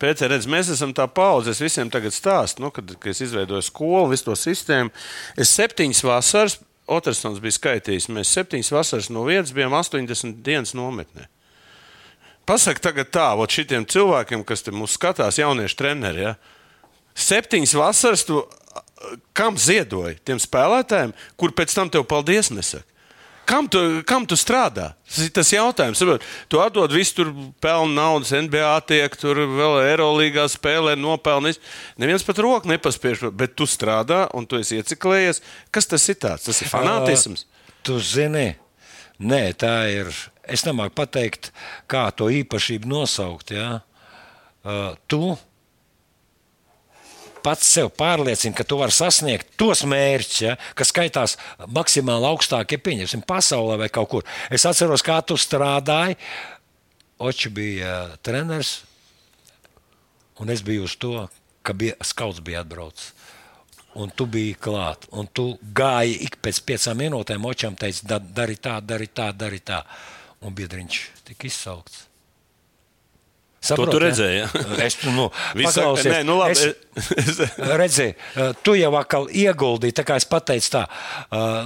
[0.00, 1.54] Pēc tam, mēs esam tā paudze.
[1.54, 4.92] Es visiem tagad stāstu, nu, kad, kad es izveidoju skolu, visu to sistēmu.
[5.38, 11.30] Es septiņas vasaras, Otrasons bija skaitījis, mēs septiņas vasaras no vietas bijām 80 dienas nometnē.
[12.44, 16.34] Pasaka tagad tā, ot šitiem cilvēkiem, kas te mūs skatās, jauniešu treneri, ja?
[17.14, 18.42] septiņas vasaras tu
[19.36, 20.18] kam ziedoji?
[20.24, 22.86] Tiem spēlētājiem, kur pēc tam tev paldies nesaka.
[23.44, 23.78] Kam tu,
[24.08, 24.94] kam tu strādā?
[25.04, 26.00] Tas ir tas jautājums.
[26.48, 31.60] Tu atdod visu, tur pelnu naudas, NBA tiek, tur vēl Eirolandā spēlē, nopelnījis.
[32.00, 35.42] Neviens pat roku nepaspiež, bet tu strādā un tu esi ieciklējies.
[35.68, 36.48] Kas tas ir tāds?
[36.48, 37.44] Tas ir fanātisms.
[37.44, 38.54] Uh, tu zini,
[39.20, 40.08] nē, tā ir.
[40.50, 41.50] Es nemāku pateikt,
[41.88, 43.54] kā to īpašību nosaukt.
[43.54, 43.80] Ja?
[44.64, 45.34] Uh, tu
[47.44, 51.36] pats sev pārliecini, ka tu vari sasniegt tos mērķus, ja, kas skaitās
[51.76, 54.26] maksimāli augstākie, pieņemsim, pasaulē vai kaut kur.
[54.48, 56.16] Es atceros, kā tu strādāji.
[57.24, 58.78] Oči bija uh, treneris,
[60.42, 61.12] un es biju uz to,
[61.64, 63.12] ka bija, skauts bija atbraucis.
[63.94, 68.56] Un tu biji klāt, un tu gāji ik pēc piecām minūtēm, očām teici, da, dari
[68.58, 69.84] tā, dari tā, dari tā.
[70.44, 72.04] Un biedriņš tika izsaukts.
[73.64, 74.48] To tu redzēji, ja?
[74.84, 76.10] Es nu, Visi saka, paklausies.
[76.12, 76.72] nē, nu labi.
[77.16, 77.38] Es,
[77.80, 80.82] redzi, eh, tu jau atkal ieguldīji, tā kā es pateicu, tā,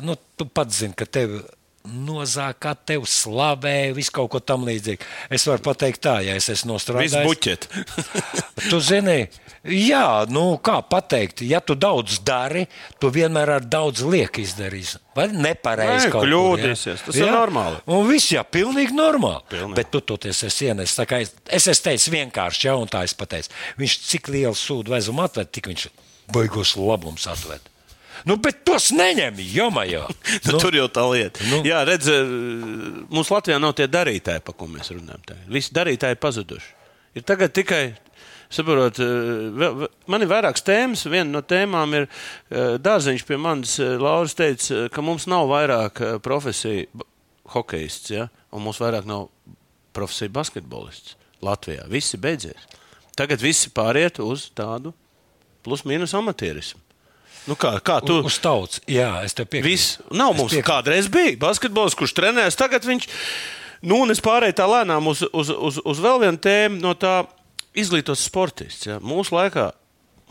[0.06, 1.40] nu, tu pats zini, ka tev
[1.88, 5.06] nozāk, kā tev slavē, visu kaut ko tam līdzīgu.
[5.34, 7.26] Es varu pateikt tā, ja es esmu Viss nostrādājis.
[7.26, 7.68] buķet.
[8.68, 9.28] Tu zini,
[9.62, 12.64] jā, nu, kā pateikt, ja tu daudz dari,
[12.98, 14.98] tu vienmēr ar daudz lieku izdarīsi.
[15.14, 17.78] Vai nepareizi kur, kļūdīsies, tas ir normāli.
[17.94, 19.44] Un viss, jā, pilnīgi normāli.
[19.50, 19.76] Pilnīgi.
[19.78, 20.98] Bet tu toties esi ienesis.
[20.98, 23.50] Tā kā Es, es esmu teicis vienkārši, jā, un tā es pateicu.
[23.80, 25.88] Viņš cik lielu sūdu vezumu atved, tik viņš
[26.34, 27.64] baigos labums atved.
[28.26, 30.06] Nu, bet tos neņem, jomajā.
[30.48, 31.44] Nu, tur jau tā lieta.
[31.44, 31.58] nu.
[31.58, 31.68] Nu.
[31.68, 32.28] Jā, redz, eh,
[33.12, 35.22] mums Latvijā nav tie darītāji, par ko mēs runājam.
[35.26, 35.46] Tagad.
[35.52, 36.70] Visi darītāji ir pazuduši.
[37.18, 37.82] Ir tagad tikai.
[38.52, 41.04] Saprot, eh, man ir vairākas tēmas.
[41.10, 43.76] Viena no tēmām ir eh, dārziņš pie manis.
[43.78, 47.06] Lauris teica, ka mums nav vairāk profesiju
[47.54, 48.28] hokejists, ja?
[48.52, 49.28] un mums vairāk nav
[49.96, 51.86] profesiju basketbolists Latvijā.
[51.90, 52.68] Viss ir beidzies.
[53.18, 54.92] Tagad visi pāriet uz tādu
[55.66, 56.80] plus-mínus amatierismu.
[57.48, 59.70] Nu kā, kā tu, Uz tauts, jā, es tev piekrītu.
[59.70, 59.96] Viss.
[60.12, 60.68] Nav Es mums piekrītu.
[60.68, 62.58] kādreiz bija basketbols, kurš trenējas.
[62.60, 63.08] Tagad viņš,
[63.88, 67.22] nu, un es pārēju tā lēnām uz, uz, uz, uz vēl vienu tēmu no tā
[67.78, 68.88] izglītos sportists.
[68.90, 68.98] Ja.
[69.00, 69.70] Mūsu laikā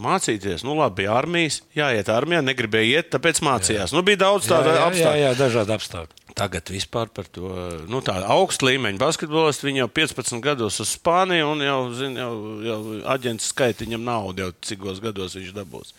[0.03, 3.89] mācīties, nu, labi, bija armijas, jāiet armijā, negribēja iet, tāpēc mācījās.
[3.89, 3.97] Jā.
[3.97, 5.23] Nu, bija daudz tādu jā, jā, apstākļu.
[5.23, 6.23] jā, dažādi apstākļi.
[6.37, 7.49] Tagad vispār par to
[7.89, 9.65] nu, augstu līmeņu basketbolistu.
[9.71, 14.45] Viņi jau 15 gados uz Spāniju, un jau, zin, jau, jau aģents skaita viņam naudu,
[14.45, 15.95] jau cikos gados viņš dabūs.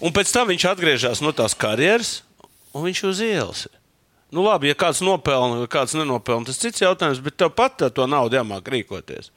[0.00, 2.20] Un pēc tam viņš atgriežas no tās karjeras,
[2.72, 3.66] un viņš uz ielas.
[4.30, 7.90] Nu, labi, ja kāds nopelna, vai kāds nenopelna, tas cits jautājums, bet tev pat ar
[7.94, 9.32] to naudu jāmāk rīkoties.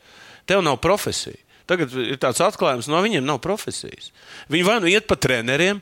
[0.49, 1.39] Tev nav profesija.
[1.69, 4.11] Tagad ir tāds atklājums, no viņiem nav profesijas.
[4.51, 5.79] Viņi vai nu iet pa treneriem,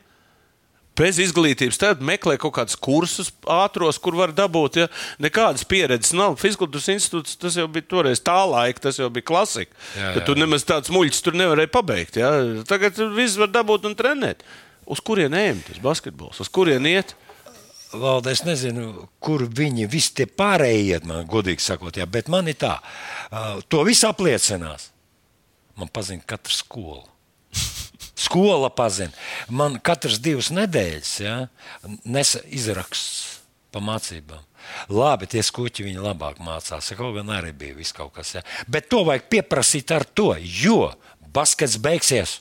[0.98, 4.82] bez izglītības, tad meklē kaut kādus kursus ātros, kur var dabūt.
[4.84, 4.88] Ja?
[5.24, 6.38] Nekādas pieredzes nav.
[6.42, 9.74] Fiskultūras institūts tas jau bija toreiz tā laika, tas jau bija klasika.
[9.96, 12.20] Jā, Tad jā, tu nemaz tāds muļķis tur nevarēji pabeigt.
[12.22, 12.34] Ja?
[12.70, 14.46] Tagad viss var dabūt un trenēt.
[14.92, 16.42] Uz kurien ejam tas basketbols?
[16.44, 17.16] Uz kurien iet?
[17.92, 22.48] Valde, es nezinu, kur viņi visi tie pārējie iet, man godīgi sakot, jā, bet man
[22.48, 22.78] ir tā,
[23.68, 24.90] to visu apliecinās.
[25.80, 27.04] Man pazina katra skola.
[28.22, 29.12] Skola pazina.
[29.50, 31.36] Man katrs divas nedēļas ja,
[32.06, 33.40] nesa izraksts
[33.72, 34.44] pa mācībām.
[34.94, 36.92] Labi, tie skuķi viņi labāk mācās.
[36.98, 38.36] Kaut gan arī bija viss kaut kas.
[38.38, 38.44] Ja.
[38.70, 40.92] Bet to vajag pieprasīt ar to, jo
[41.34, 42.40] baskets beigsies.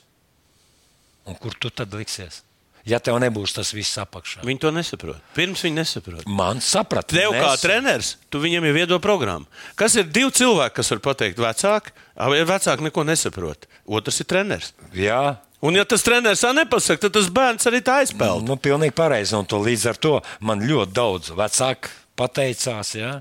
[1.29, 2.41] Un kur tu tad liksies?
[2.83, 4.41] Ja tev nebūs tas viss apakšā.
[4.41, 5.19] Viņi to nesaprot.
[5.37, 6.23] Pirms viņi nesaprot.
[6.25, 9.45] Man saprat, Tev kā nes- treneris, tu viņam jau iedo programmu.
[9.77, 11.93] Kas ir divi cilvēki, kas var pateikt, vecāki?
[12.17, 13.67] Abi vecāki neko nesaprot.
[13.87, 14.73] Otrs ir treneris.
[14.97, 18.47] Jā, Un, ja tas treneris tā nepasaka, tad tas bērns arī tā aizpeld.
[18.49, 19.35] nu, pilnīgi pareizi.
[19.37, 21.87] Un to līdz ar to man ļoti daudz vecāku
[22.19, 22.93] pateicās.
[22.95, 23.11] Ja?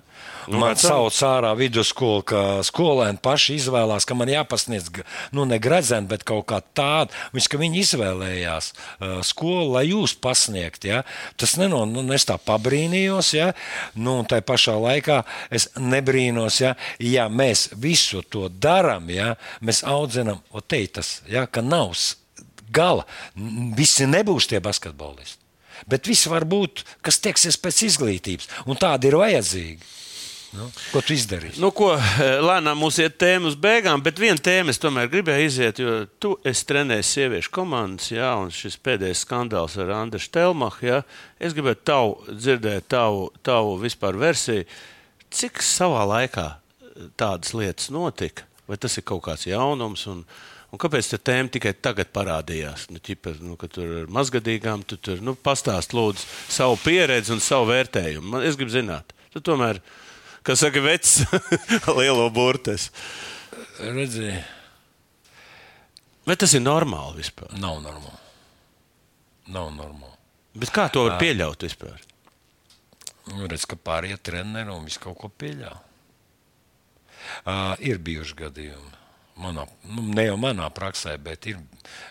[0.50, 4.90] Nu, Man sauc ārā vidusskolu, ka skolēni paši izvēlās, ka man jāpasniedz
[5.36, 7.14] nu, ne gredzeni, bet kaut kā tāda.
[7.34, 10.86] Viņš, ka viņi izvēlējās uh, skolu, lai jūs pasniegt.
[10.88, 11.02] Ja?
[11.40, 13.50] Tas neno, nu, es tā pabrīnījos, ja?
[13.96, 15.22] nu, un tā pašā laikā
[15.54, 19.34] es nebrīnos, ja, ja mēs visu to darām, ja?
[19.64, 21.46] mēs audzinām, o te ir tas, ja?
[21.46, 21.94] ka nav
[22.70, 23.06] gala.
[23.76, 25.39] Visi nebūs tie basketbolisti.
[25.88, 29.96] Bet visi var būt, kas tieksies pēc izglītības, un tādi ir vajadzīgi.
[30.50, 31.60] Nu, ko tu izdarīsi?
[31.62, 31.92] Nu, ko,
[32.42, 36.32] lēnām mums iet tēma uz beigām, bet viena tēma es tomēr gribēju iziet, jo tu
[36.46, 40.88] esi trenējis sieviešu komandas, jā, un šis pēdējais skandāls ar Andru Stelmachu.
[40.88, 40.98] Jā,
[41.38, 44.66] es gribētu tavu, dzirdēt tavu, tavu vispār versiju.
[45.30, 46.48] Cik savā laikā
[47.20, 48.48] tādas lietas notika?
[48.66, 50.08] Vai tas ir kaut kāds jaunums?
[50.10, 50.24] Un,
[50.70, 52.88] un kāpēc tā tēma tikai tagad parādījās?
[52.94, 57.70] Nu, ķipa, nu, tur ir mazgadīgām, tu tur nu, pastāst lūdzu savu pieredzi un savu
[57.72, 58.26] vērtējumu.
[58.36, 59.14] Man, es gribu zināt.
[59.34, 59.82] Tu tomēr,
[60.46, 61.20] kas saka, vecs
[61.98, 62.90] lielo burtes.
[63.80, 64.40] Redzēji,
[66.28, 67.48] Vai tas ir normāli vispār?
[67.58, 68.18] nav normāli.
[69.50, 70.14] Nav normāli.
[70.60, 71.96] Bet kā to var pieļaut vispār?
[73.32, 75.80] Nu, redz, ka pārējie treneri un viss kaut ko pieļāva.
[77.40, 78.92] Uh, ir bijuši gadījumi.
[79.40, 81.60] Manā, nu, ne jau manā praksē, bet ir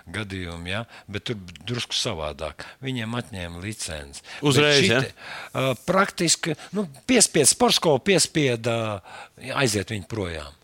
[0.09, 0.80] gadījumi, ja?
[1.11, 1.38] bet tur
[1.69, 2.65] drusku savādāk.
[2.82, 4.23] Viņiem atņēma licenci.
[4.41, 5.27] Uzreiz, Bet ja?
[5.53, 9.19] uh, praktiski nu, piespieda, sportskola piespieda uh,
[9.61, 10.55] aiziet viņu projām.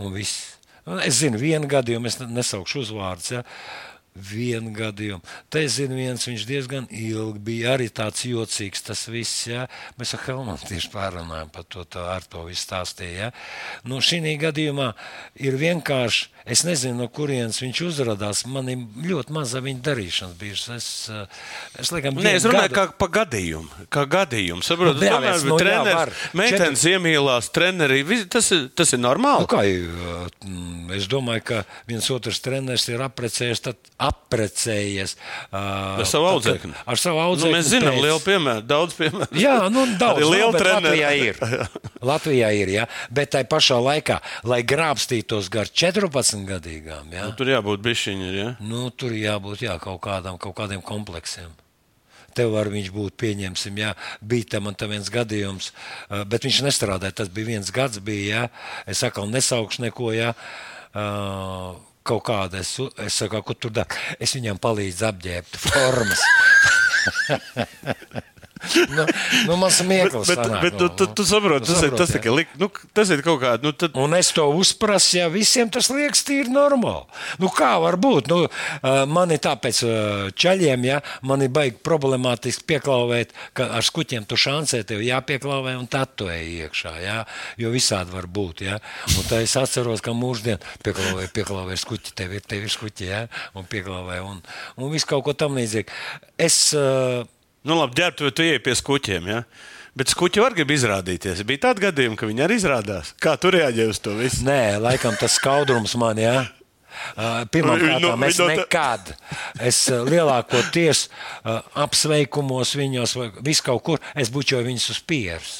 [0.00, 0.56] Un viss.
[1.04, 3.30] Es zinu, vienu gadījumu, es ne- nesaukšu uzvārdus.
[3.36, 3.44] Ja?
[4.14, 5.22] Vienu gadījumu.
[5.48, 8.82] Te zinu, viens viņš diezgan ilgi bija arī tāds jocīgs.
[8.82, 9.68] Tas viss, ja?
[10.00, 13.14] mēs ar Helmanu tieši pārunājām par to, tā, ar to visu stāstīju.
[13.14, 13.28] Ja?
[13.86, 14.88] Nu, šī gadījumā
[15.40, 18.42] ir vienkārši, es nezinu, no kurienes viņš uzrādās.
[18.50, 20.68] Man ir ļoti maza viņa darīšanas bijušas.
[20.76, 21.38] Es, eh,
[21.78, 23.86] es, laikam, Nē, es runāju gadu- kā par gadījumu.
[23.94, 24.66] Kā gadījumu.
[24.66, 26.12] Saprotu, Nu, jā, tomēr mēs, nu, jā, treneris, var.
[26.34, 28.02] meitenes iemīlās treneri.
[28.04, 29.46] visi- Tas ir, tas ir normāli.
[29.46, 33.76] Nu, kā, jau, mm, es domāju, ka viens otrs treneris ir apprecējies, tad
[34.06, 36.72] apprecējies uh, Ar savu audzēkni.
[36.88, 37.52] Ar savu Nu, audzēkni.
[37.56, 39.40] mēs zinām, pēc- liela piemēra, daudz piemēru.
[39.40, 41.00] Jā, nu, daudz Arī liela nav, bet treneri.
[41.00, 41.40] Latvijā ir.
[42.10, 42.84] Latvijā ir, jā.
[43.20, 48.30] Bet tai pašā laikā, lai grābstītos gar 14 gadīgām, jā, Nu, tur jābūt bišķiņai.
[48.40, 48.50] Ja?
[48.64, 51.50] nu, tur jābūt jā, kaut, kādam, kaut kādiem kompleksiem.
[52.30, 53.88] Tev var viņš būt, pieņemsim, jā,
[54.22, 55.72] bija tam un tam viens gadījums,
[56.30, 57.16] bet viņš nestrādāja.
[57.20, 58.42] Tas bija viens gads, bija, jā,
[58.94, 60.30] es atkal nesaukšu neko, jā,
[60.94, 61.74] uh,
[62.06, 62.74] kaut kāda, es,
[63.04, 64.00] es saku, ko tur dara.
[64.20, 66.22] Es viņam palīdzu apģērbt formas.
[68.96, 69.04] nu,
[69.48, 72.18] nu, man smieklus Bet, sanāk, bet nu, tu, tu, saproti, tas, saproti, tas, jā.
[72.18, 73.62] tikai lik- nu, tas ir kaut kāda.
[73.64, 77.06] Nu, tad, Un es to uzprasu, ja visiem tas liekas tīri normāli.
[77.42, 78.30] Nu, kā var būt?
[78.30, 78.42] Nu,
[79.10, 79.82] man ir tāpēc
[80.40, 85.88] ceļiem, ja man ir baigi problemātiski pieklauvēt, ka ar skuķiem tu šancē tev jāpieklauvē un
[85.90, 86.94] tā tu ej iekšā.
[87.04, 87.18] Ja?
[87.60, 88.64] Jo visādi var būt.
[88.68, 88.78] Ja?
[89.16, 93.24] Un tā es atceros, ka mūždien pieklauvē, pieklauvē skuķi, tev ir, tev ir skuķi, ja?
[93.56, 94.40] un pieklauvē un,
[94.76, 95.92] un viss kaut ko tam līdzīgu.
[96.40, 97.22] Es, uh,
[97.66, 99.28] nu, labi, ģērbtu, tu ieej pie skuķiem.
[99.30, 99.42] Ja?
[99.98, 101.42] Bet skuķi var grib izrādīties.
[101.46, 103.14] Bija tādi gadījumi, ka viņi arī izrādās.
[103.20, 104.44] Kā tur reaģē uz to visu?
[104.46, 106.20] Nē, laikam tas skaudrums man.
[106.20, 106.44] Uh,
[107.50, 109.12] Pirmkārt, Nu, es nekad,
[109.62, 111.04] es lielākoties
[111.78, 115.52] apsveikumos viņos, vai vis kaut kur, es bučoju viņus uz pieres.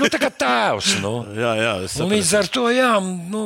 [0.00, 0.96] Nu, tā kā tēvs.
[1.04, 1.12] Nu.
[1.38, 1.72] Jā, jā,
[2.10, 3.42] līdz ar to, jā, nu,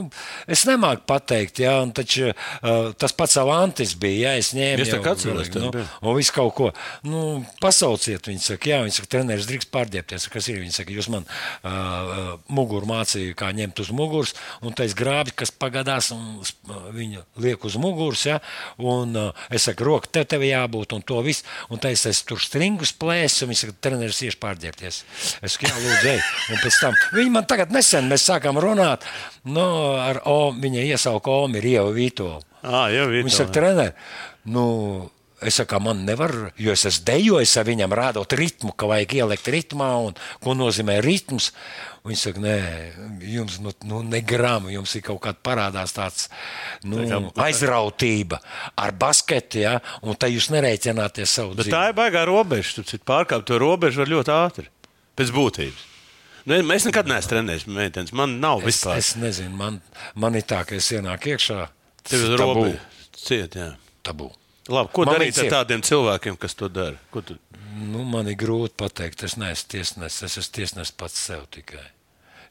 [0.51, 4.31] es nemāku pateikt, jā, un taču, uh, tas pats Avantis bija.
[4.31, 6.71] Jā, es ņēmu Es tā kā atceros, nu, un visu kaut ko.
[7.05, 10.29] Nu, pasauciet, viņi saka, jā, viņi saka, treneris drīkst pārdiepties.
[10.33, 10.61] Kas ir?
[10.63, 15.53] Viņi saka, jūs man uh, muguru mācījāt, kā ņemt uz muguras, un tais grābi, kas
[15.53, 16.41] pagadās, un
[16.95, 18.41] viņu liek uz muguras, jā,
[18.81, 22.41] un uh, es saku, roka te tev jābūt, un to viss, un tais es tur
[22.43, 25.03] stringus plēsu, un viņi saka, treneris ieši pārdiepties.
[25.45, 26.21] Es saku, jā, lūdzu, ej.
[26.53, 29.07] Un pēc tam viņi man tagad nesen, mēs sākām runāt,
[29.49, 29.65] nu,
[30.01, 32.41] ar O, viņa iesauka Omi, ir Ieva Vītola.
[32.65, 33.25] Ah, jau ir.
[33.27, 33.93] Viņš saka, treneri,
[34.49, 34.67] nu,
[35.45, 39.51] es saku, man nevar, jo es esmu dejojis ar viņam, rādot ritmu, ka vajag ielikt
[39.53, 41.51] ritmā, un ko nozīmē ritms.
[42.05, 42.57] Viņš saka, nē,
[43.33, 46.27] jums nu, nu, negrāma, jums ir kaut kāda parādās tāds
[46.85, 47.01] nu,
[47.41, 48.41] aizrautība
[48.77, 51.73] ar basketu, ja, un tā jūs nereiķināties savu Bet dzīvi.
[51.77, 52.75] tā ir baigā robeža.
[52.77, 54.69] Tu citi pārkāpt to robežu var ļoti ātri.
[55.19, 55.83] Pēc būtības.
[56.45, 58.13] Nu, mēs nekad neesam trenējuši meitenes.
[58.13, 58.99] Man nav Es, vispār.
[59.01, 59.79] es nezinu, man,
[60.15, 61.61] man ir tā, ka es ienāku iekšā.
[62.05, 62.81] Tev ir robeža.
[63.17, 63.71] Ciet, jā.
[64.05, 64.29] tabū.
[64.69, 66.97] Labi, ko Man darīt ar tādiem cilvēkiem, kas to dara?
[67.13, 67.39] Ko tu...
[67.75, 71.83] Nu, man ir grūti pateikt, es neesmu tiesnesis, es esmu tiesnesis pats sev tikai.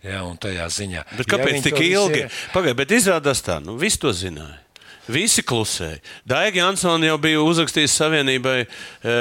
[0.03, 1.03] Jā, un tajā ziņā.
[1.17, 2.23] Bet kāpēc viņi tik ilgi?
[2.25, 4.57] ir- Pagaidiet, bet izrādās tā, nu, viss to zināja.
[5.11, 5.97] Visi klusēja.
[6.25, 9.15] Daiga Jansona jau bija uzrakstījis savienībai e,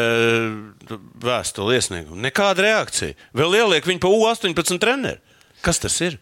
[1.24, 2.20] vēstuli iesniegumu.
[2.22, 3.16] Nekāda reakcija.
[3.34, 5.18] Vēl ieliek viņu pa U18 treneru.
[5.62, 6.20] Kas tas ir?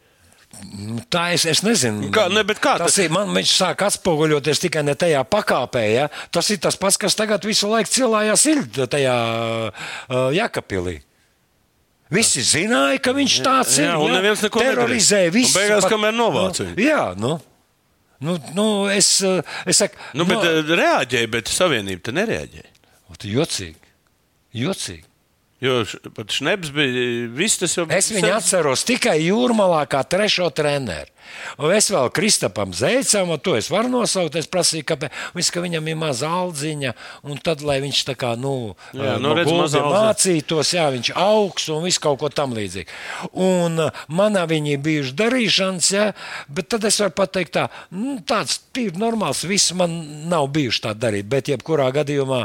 [0.75, 2.09] Nu, Tā es, es nezinu.
[2.11, 3.13] Kā- ne, kā tas tas- ir?
[3.15, 5.85] Man viņš sāk atspoguļoties tikai ne tajā pakāpē.
[5.93, 6.09] Ja?
[6.35, 9.15] Tas ir tas pats, kas tagad visu laiku cilājās ir tajā
[9.71, 11.03] uh, Jakapilī.
[12.11, 13.87] Visi zināja, ka viņš tāds ir.
[13.87, 14.17] jā, un ja?
[14.19, 15.29] neviens neko nedarīja.
[15.31, 16.89] Visus Un beigās pat- kamēr novāca nu, viņu.
[16.89, 17.37] Jā, nu.
[18.21, 20.77] Nu, nu, es, uh, es saku, Nu, bet no...
[20.77, 22.73] reaģēja, bet savienība nereaģēja.
[23.09, 23.95] nu, jocīgi.
[24.61, 25.07] Jocīgi.
[25.61, 25.83] Jo
[26.17, 27.29] pat Šnebs bija.
[27.37, 31.11] Viss tas jau Es viņu atceros tikai jūrmalā kā trešo treneru.
[31.61, 34.39] Un es vēl Kristapam Zēcam, to es varu nosaukt.
[34.41, 36.95] Es prasīju, kāpēc Viss, ka viņam ir maza aldziņa,
[37.29, 40.01] un tad, lai viņš tā kā, nu, Jā, eh, nu, redz, maza aldziņa.
[40.09, 42.89] mācītos, jā, viņš augs un viss kaut ko tam līdzīgi.
[43.37, 46.09] Un eh, manā viņi bijuši darīšanas, jā,
[46.49, 50.01] bet tad es varu pateikt tā, nu, tāds tīri normāls, viss man
[50.33, 52.43] nav bijuši tā darīt, bet jebkurā gadījumā,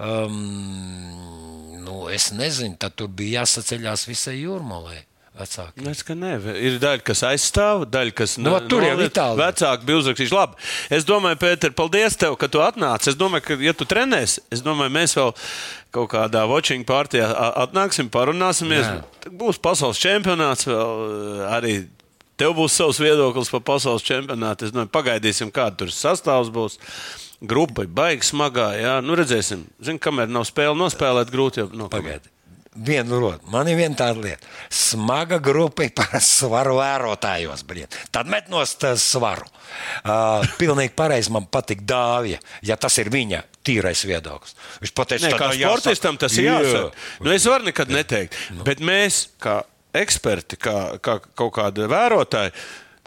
[0.00, 1.57] um,
[1.88, 5.04] nu, es nezinu, tad tur bija jāsaceļās visai jūrmalai.
[5.38, 5.84] Vecāki.
[5.86, 6.30] Nē, ka nē,
[6.66, 9.12] ir daļa, kas aizstāv, daļa, kas Nu, vat tur jau noliek.
[9.12, 9.38] Itālija.
[9.38, 10.58] Vecāki bija uzrakstījuši, labi.
[10.98, 13.12] Es domāju, Pēter, paldies tev, ka tu atnāci.
[13.12, 15.30] Es domāju, ka, ja tu trenēsi, es domāju, mēs vēl
[15.94, 17.28] kaut kādā watching partijā
[17.62, 18.90] atnāksim, parunāsimies.
[19.22, 21.76] Tad Būs pasaules čempionāts, vēl arī
[22.38, 24.66] tev būs savs viedoklis par pasaules čempionātu.
[24.66, 26.80] Es domāju, pagaidīsim, kāda tur sastāvs būs.
[27.38, 29.62] Grupa ir baigi smagā, jā, nu redzēsim.
[29.84, 31.92] Zinu, kamēr nav spēle nospēlēt, grūti jau nokamēt.
[31.94, 32.34] Pagaidi.
[32.78, 33.46] Vienu rotu.
[33.50, 34.46] Man ir viena tāda lieta.
[34.70, 37.64] Smaga grupa ir par svaru vērotājos.
[37.66, 37.90] Brien.
[38.14, 39.48] Tad met no svaru.
[40.04, 44.54] Uh, pilnīgi pareizi man patīk dāvja, ja tas ir viņa tīrais viedoklis.
[44.84, 46.92] Viņš pateica, ka sportistam tas ir jāsaka.
[47.24, 48.38] Nu, es varu nekad neteikt.
[48.54, 48.66] Nu.
[48.68, 49.60] Bet mēs, kā
[49.98, 52.54] eksperti, kā, kā kaut kādi vērotāji,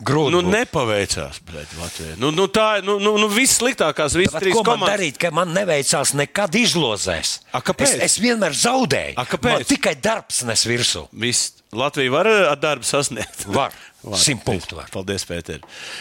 [0.02, 0.52] Grūti nu, būtu.
[0.56, 1.40] nepaveicās.
[1.46, 2.16] Bļaļ, Latvijai.
[2.22, 4.96] nu, nu, tā ir nu, nu, nu, viss sliktākās, visas Bet trīs ko man komandas.
[4.96, 7.36] darīt, ka man neveicās nekad izlozēs?
[7.54, 7.96] A, kāpēc?
[8.00, 9.14] Es, es vienmēr zaudēju.
[9.22, 9.60] A, kāpēc?
[9.62, 11.06] Man tikai darbs nes virsū.
[11.14, 13.46] Viss Latvija var ar darbu sasniegt.
[13.58, 13.72] Var.
[14.18, 14.88] Simt punktu var.
[14.90, 15.60] Paldies, Pēter.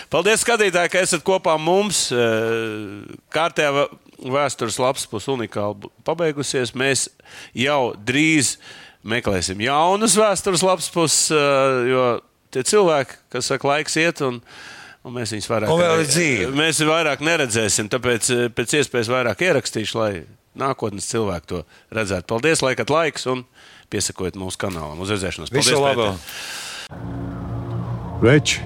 [0.09, 2.07] Paldies, skatītāji, ka esat kopā ar mums.
[2.16, 3.90] Eh, Kārtējā vē-
[4.32, 6.72] vēstures lapas puses unikāli pabeigusies.
[6.72, 7.11] Mēs
[7.53, 8.55] jau drīz
[9.05, 12.07] meklēsim jaunas vēstures lapas puses, eh, jo
[12.55, 14.22] tie cilvēki, kas saka, laiks iet.
[14.26, 14.42] Un,
[15.01, 15.70] Un mēs viņus vairāk,
[16.11, 16.51] dzīve.
[16.53, 20.11] mēs vairāk neredzēsim, tāpēc eh, pēc iespējas vairāk ierakstīšu, lai
[20.61, 21.62] nākotnes cilvēki to
[21.96, 22.26] redzētu.
[22.28, 23.46] Paldies, laikat laiks un
[23.88, 25.01] piesakojiet mūsu kanālam.
[25.01, 25.55] Uz redzēšanos!
[25.57, 26.20] Visu Paldies, labu!
[28.20, 28.61] Veči,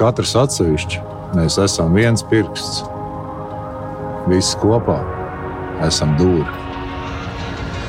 [0.00, 1.02] katrs atsevišķi,
[1.36, 2.80] mēs esam viens pirksts.
[4.30, 4.96] Visi kopā
[5.84, 6.48] esam dūri.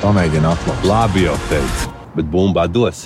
[0.03, 0.86] Pamēģini atklāt.
[0.91, 3.05] Labi jau teicu, bet bumbā dos.